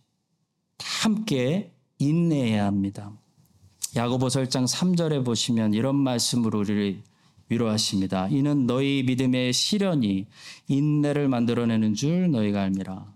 다 0.76 0.86
함께 1.02 1.72
인내해야 1.98 2.64
합니다. 2.64 3.12
야고보서 3.94 4.42
1장 4.42 4.66
3절에 4.66 5.24
보시면 5.24 5.74
이런 5.74 5.96
말씀으로 5.96 6.60
우리를 6.60 7.02
위로하십니다. 7.48 8.28
이는 8.28 8.66
너희 8.66 9.02
믿음의 9.02 9.52
시련이 9.52 10.26
인내를 10.68 11.28
만들어내는 11.28 11.94
줄 11.94 12.30
너희가 12.30 12.62
알미라. 12.62 13.12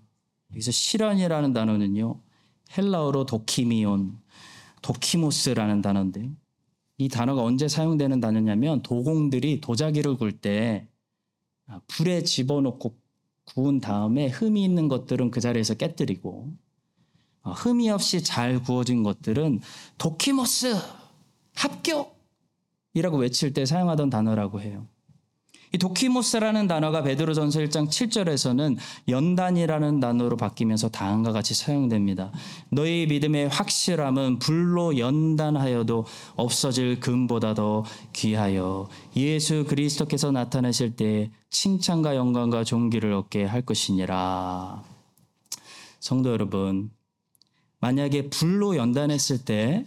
여기서 0.52 0.70
시련이라는 0.70 1.52
단어는요. 1.52 2.20
헬라어로 2.76 3.26
도키미온, 3.26 4.18
도키모스라는 4.82 5.82
단어인데요. 5.82 6.30
이 6.98 7.08
단어가 7.08 7.42
언제 7.42 7.68
사용되는 7.68 8.20
단어냐면 8.20 8.82
도공들이 8.82 9.60
도자기를 9.60 10.16
굴 10.16 10.32
때 10.32 10.88
불에 11.88 12.22
집어넣고 12.22 12.96
구운 13.44 13.80
다음에 13.80 14.28
흠이 14.28 14.64
있는 14.64 14.88
것들은 14.88 15.30
그 15.30 15.40
자리에서 15.40 15.74
깨뜨리고 15.74 16.52
어, 17.42 17.52
흠이 17.52 17.90
없이 17.90 18.22
잘 18.22 18.62
구워진 18.62 19.02
것들은 19.02 19.60
도키모스 19.98 20.74
합격이라고 21.54 23.18
외칠 23.18 23.52
때 23.52 23.64
사용하던 23.64 24.10
단어라고 24.10 24.60
해요. 24.60 24.88
이 25.72 25.78
도키모스라는 25.78 26.68
단어가 26.68 27.02
베드로전서 27.02 27.60
1장 27.60 27.88
7절에서는 27.88 28.76
연단이라는 29.08 30.00
단어로 30.00 30.36
바뀌면서 30.36 30.88
다음과 30.88 31.32
같이 31.32 31.54
사용됩니다. 31.54 32.32
너희 32.70 33.06
믿음의 33.06 33.48
확실함은 33.48 34.38
불로 34.38 34.98
연단하여도 34.98 36.04
없어질 36.36 37.00
금보다 37.00 37.54
더 37.54 37.84
귀하여 38.12 38.88
예수 39.16 39.64
그리스도께서 39.66 40.30
나타나실 40.30 40.96
때 40.96 41.30
칭찬과 41.50 42.16
영광과 42.16 42.64
존귀를 42.64 43.12
얻게 43.12 43.44
할 43.44 43.62
것이니라. 43.62 44.82
성도 46.00 46.30
여러분, 46.30 46.90
만약에 47.80 48.30
불로 48.30 48.76
연단했을 48.76 49.44
때 49.44 49.84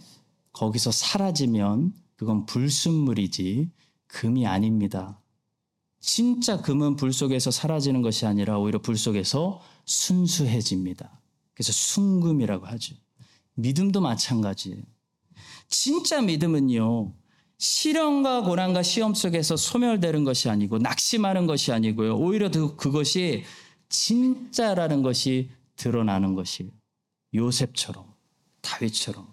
거기서 0.52 0.90
사라지면 0.90 1.92
그건 2.16 2.44
불순물이지 2.44 3.70
금이 4.08 4.46
아닙니다. 4.46 5.19
진짜 6.00 6.60
금은 6.60 6.96
불 6.96 7.12
속에서 7.12 7.50
사라지는 7.50 8.02
것이 8.02 8.26
아니라 8.26 8.58
오히려 8.58 8.80
불 8.80 8.96
속에서 8.96 9.62
순수해집니다. 9.84 11.20
그래서 11.54 11.72
순금이라고 11.72 12.66
하죠. 12.66 12.96
믿음도 13.54 14.00
마찬가지예요. 14.00 14.82
진짜 15.68 16.22
믿음은요. 16.22 17.12
시련과 17.58 18.42
고난과 18.42 18.82
시험 18.82 19.12
속에서 19.12 19.56
소멸되는 19.56 20.24
것이 20.24 20.48
아니고 20.48 20.78
낙심하는 20.78 21.46
것이 21.46 21.72
아니고요. 21.72 22.16
오히려 22.16 22.50
그것이 22.50 23.44
진짜라는 23.90 25.02
것이 25.02 25.50
드러나는 25.76 26.34
것이에요. 26.34 26.70
요셉처럼, 27.34 28.06
다윗처럼. 28.62 29.29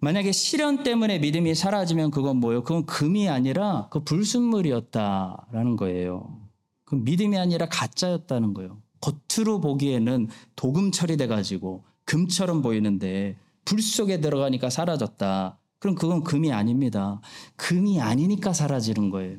만약에 0.00 0.30
시련 0.32 0.84
때문에 0.84 1.18
믿음이 1.18 1.54
사라지면 1.54 2.10
그건 2.10 2.36
뭐예요? 2.36 2.62
그건 2.62 2.86
금이 2.86 3.28
아니라 3.28 3.88
그 3.90 4.04
불순물이었다라는 4.04 5.76
거예요. 5.76 6.38
그 6.84 6.94
믿음이 6.94 7.36
아니라 7.36 7.66
가짜였다는 7.68 8.54
거예요. 8.54 8.80
겉으로 9.00 9.60
보기에는 9.60 10.28
도금 10.56 10.92
처리돼 10.92 11.26
가지고 11.26 11.84
금처럼 12.04 12.62
보이는데 12.62 13.36
불 13.64 13.82
속에 13.82 14.20
들어가니까 14.20 14.70
사라졌다. 14.70 15.58
그럼 15.78 15.94
그건 15.94 16.24
금이 16.24 16.52
아닙니다. 16.52 17.20
금이 17.56 18.00
아니니까 18.00 18.52
사라지는 18.52 19.10
거예요. 19.10 19.38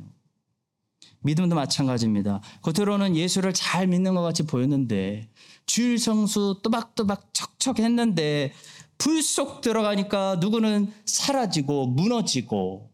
믿음도 1.21 1.55
마찬가지입니다. 1.55 2.41
겉으로는 2.61 3.15
예수를 3.15 3.53
잘 3.53 3.87
믿는 3.87 4.13
것 4.13 4.21
같이 4.21 4.43
보였는데 4.43 5.29
주일 5.65 5.97
성수 5.97 6.59
또박또박 6.63 7.33
척척 7.33 7.79
했는데 7.79 8.53
불 8.99 9.23
속 9.23 9.61
들어가니까 9.61 10.35
누구는 10.35 10.91
사라지고 11.05 11.87
무너지고 11.87 12.91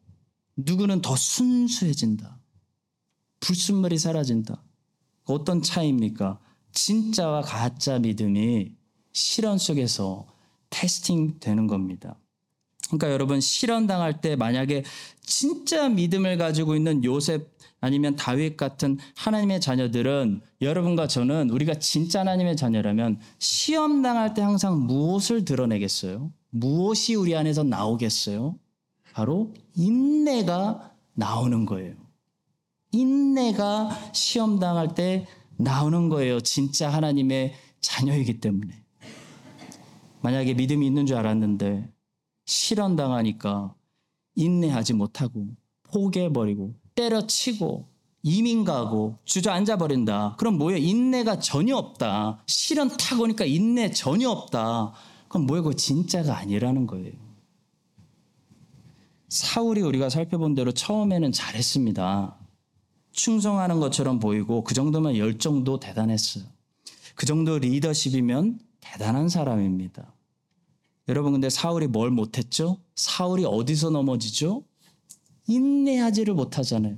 누구는 0.56 1.02
더 1.02 1.16
순수해진다. 1.16 2.40
불순물이 3.42 3.98
사라진다. 3.98 4.64
어떤 5.26 5.62
차이입니까? 5.62 6.40
진짜와 6.72 7.42
가짜 7.42 8.00
믿음이 8.00 8.74
실현 9.12 9.58
속에서 9.58 10.28
테스팅 10.70 11.40
되는 11.40 11.68
겁니다. 11.68 12.18
그러니까 12.88 13.12
여러분 13.12 13.42
실현 13.42 13.88
당할 13.88 14.22
때 14.22 14.36
만약에 14.36 14.84
진짜 15.22 15.90
믿음을 15.90 16.38
가지고 16.38 16.76
있는 16.76 17.04
요셉 17.04 17.55
아니면 17.86 18.16
다윗 18.16 18.58
같은 18.58 18.98
하나님의 19.16 19.62
자녀들은 19.62 20.42
여러분과 20.60 21.06
저는 21.06 21.52
우리가 21.52 21.76
진짜 21.76 22.22
하나님의 22.22 22.58
자녀라면 22.58 23.20
시험 23.38 24.02
당할 24.02 24.34
때 24.34 24.42
항상 24.42 24.88
무엇을 24.88 25.46
드러내겠어요? 25.46 26.32
무엇이 26.50 27.14
우리 27.14 27.36
안에서 27.36 27.62
나오겠어요? 27.62 28.58
바로 29.14 29.54
인내가 29.76 30.96
나오는 31.14 31.68
거예요. 31.68 31.94
인내가 32.92 33.92
시험 34.14 34.58
당할 34.58 34.96
때 34.96 35.28
나오는 35.56 36.10
거예요. 36.10 36.40
진짜 36.40 36.90
하나님의 36.90 37.54
자녀이기 37.82 38.40
때문에. 38.40 38.74
만약에 40.22 40.56
믿음이 40.56 40.88
있는 40.88 41.06
줄 41.06 41.18
알았는데 41.18 41.88
실현 42.46 42.96
당하니까 42.96 43.76
인내하지 44.34 44.94
못하고 44.94 45.50
포기해버리고 45.84 46.74
때려치고 46.96 47.88
이민 48.24 48.64
가고 48.64 49.18
주저앉아 49.26 49.78
버린다. 49.78 50.36
그럼 50.40 50.58
뭐예요? 50.58 50.80
인내가 50.80 51.40
전혀 51.40 51.76
없다. 51.76 52.42
실현 52.48 52.90
탁 52.98 53.20
오니까 53.20 53.46
인내 53.46 53.92
전혀 53.92 54.30
없다. 54.30 54.94
그럼 55.28 55.46
뭐예요? 55.46 55.64
그거 55.64 55.76
진짜가 55.76 56.36
아니라는 56.38 56.88
거예요. 56.88 57.14
사울이 59.30 59.82
우리가 59.82 60.10
살펴본 60.10 60.56
대로 60.56 60.72
처음에는 60.72 61.32
잘했습니다. 61.32 62.36
충성하는 63.12 63.80
것처럼 63.80 64.20
보이고 64.20 64.64
그 64.64 64.74
정도면 64.74 65.18
열정도 65.18 65.80
대단했어요. 65.80 66.46
그 67.16 67.26
정도 67.26 67.60
리더십이면 67.60 68.60
대단한 68.82 69.30
사람입니다. 69.30 70.14
여러분 71.08 71.34
근데 71.34 71.50
사울이 71.50 71.88
뭘 71.88 72.10
못했죠? 72.10 72.78
사울이 72.96 73.46
어디서 73.46 73.92
넘어지죠? 73.92 74.64
인내하지를 75.48 76.34
못하잖아요. 76.34 76.98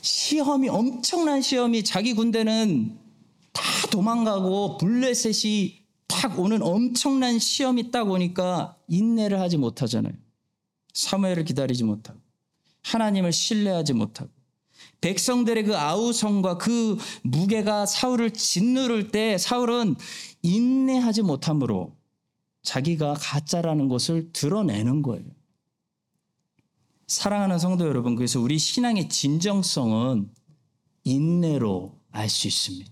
시험이 0.00 0.68
엄청난 0.68 1.42
시험이 1.42 1.82
자기 1.82 2.14
군대는 2.14 2.98
다 3.52 3.62
도망가고 3.90 4.78
블레셋이 4.78 5.82
탁 6.06 6.38
오는 6.38 6.62
엄청난 6.62 7.38
시험이 7.38 7.90
딱 7.90 8.08
오니까 8.10 8.76
인내를 8.88 9.40
하지 9.40 9.56
못하잖아요. 9.56 10.14
사무엘을 10.94 11.44
기다리지 11.44 11.84
못하고 11.84 12.20
하나님을 12.82 13.32
신뢰하지 13.32 13.92
못하고 13.94 14.30
백성들의 15.00 15.64
그 15.64 15.76
아우성과 15.76 16.58
그 16.58 16.96
무게가 17.22 17.86
사울을 17.86 18.32
짓누를 18.32 19.10
때 19.10 19.36
사울은 19.38 19.96
인내하지 20.42 21.22
못함으로 21.22 21.96
자기가 22.62 23.14
가짜라는 23.14 23.88
것을 23.88 24.32
드러내는 24.32 25.02
거예요. 25.02 25.24
사랑하는 27.06 27.58
성도 27.60 27.86
여러분, 27.86 28.16
그래서 28.16 28.40
우리 28.40 28.58
신앙의 28.58 29.08
진정성은 29.08 30.28
인내로 31.04 32.00
알 32.10 32.28
수 32.28 32.48
있습니다. 32.48 32.90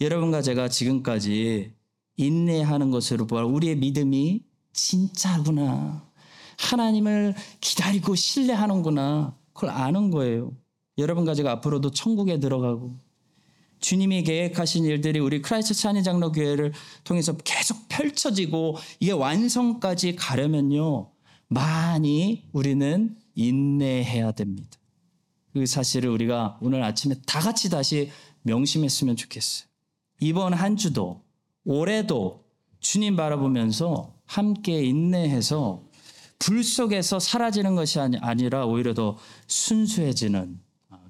여러분과 0.00 0.40
제가 0.40 0.68
지금까지 0.68 1.74
인내하는 2.16 2.90
것으로 2.90 3.26
보아 3.26 3.44
우리의 3.44 3.76
믿음이 3.76 4.42
진짜구나. 4.72 6.10
하나님을 6.58 7.34
기다리고 7.60 8.14
신뢰하는구나. 8.14 9.36
그걸 9.52 9.70
아는 9.70 10.10
거예요. 10.10 10.56
여러분과 10.96 11.34
제가 11.34 11.52
앞으로도 11.52 11.90
천국에 11.90 12.40
들어가고 12.40 12.98
주님이 13.80 14.22
계획하신 14.22 14.84
일들이 14.84 15.18
우리 15.18 15.42
크라이스트처치 15.42 15.74
한인 15.74 16.02
장로 16.02 16.32
교회를 16.32 16.72
통해서 17.04 17.36
계속 17.36 17.88
펼쳐지고 17.88 18.76
이게 19.00 19.12
완성까지 19.12 20.16
가려면요. 20.16 21.11
많이 21.52 22.44
우리는 22.52 23.16
인내해야 23.34 24.32
됩니다. 24.32 24.78
그 25.52 25.66
사실을 25.66 26.10
우리가 26.10 26.58
오늘 26.60 26.82
아침에 26.82 27.14
다 27.26 27.40
같이 27.40 27.68
다시 27.68 28.10
명심했으면 28.42 29.16
좋겠어요. 29.16 29.68
이번 30.20 30.54
한 30.54 30.76
주도 30.76 31.22
올해도 31.64 32.44
주님 32.80 33.16
바라보면서 33.16 34.14
함께 34.24 34.82
인내해서 34.82 35.84
불 36.38 36.64
속에서 36.64 37.20
사라지는 37.20 37.76
것이 37.76 38.00
아니- 38.00 38.18
아니라 38.18 38.66
오히려 38.66 38.94
더 38.94 39.16
순수해지는 39.46 40.58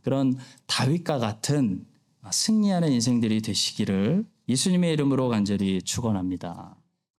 그런 0.02 0.36
다윗과 0.66 1.18
같은 1.18 1.86
승리하는 2.30 2.90
인생들이 2.92 3.40
되시기를 3.40 4.26
예수님의 4.48 4.92
이름으로 4.94 5.28
간절히 5.28 5.80
축원합니다. 5.82 6.76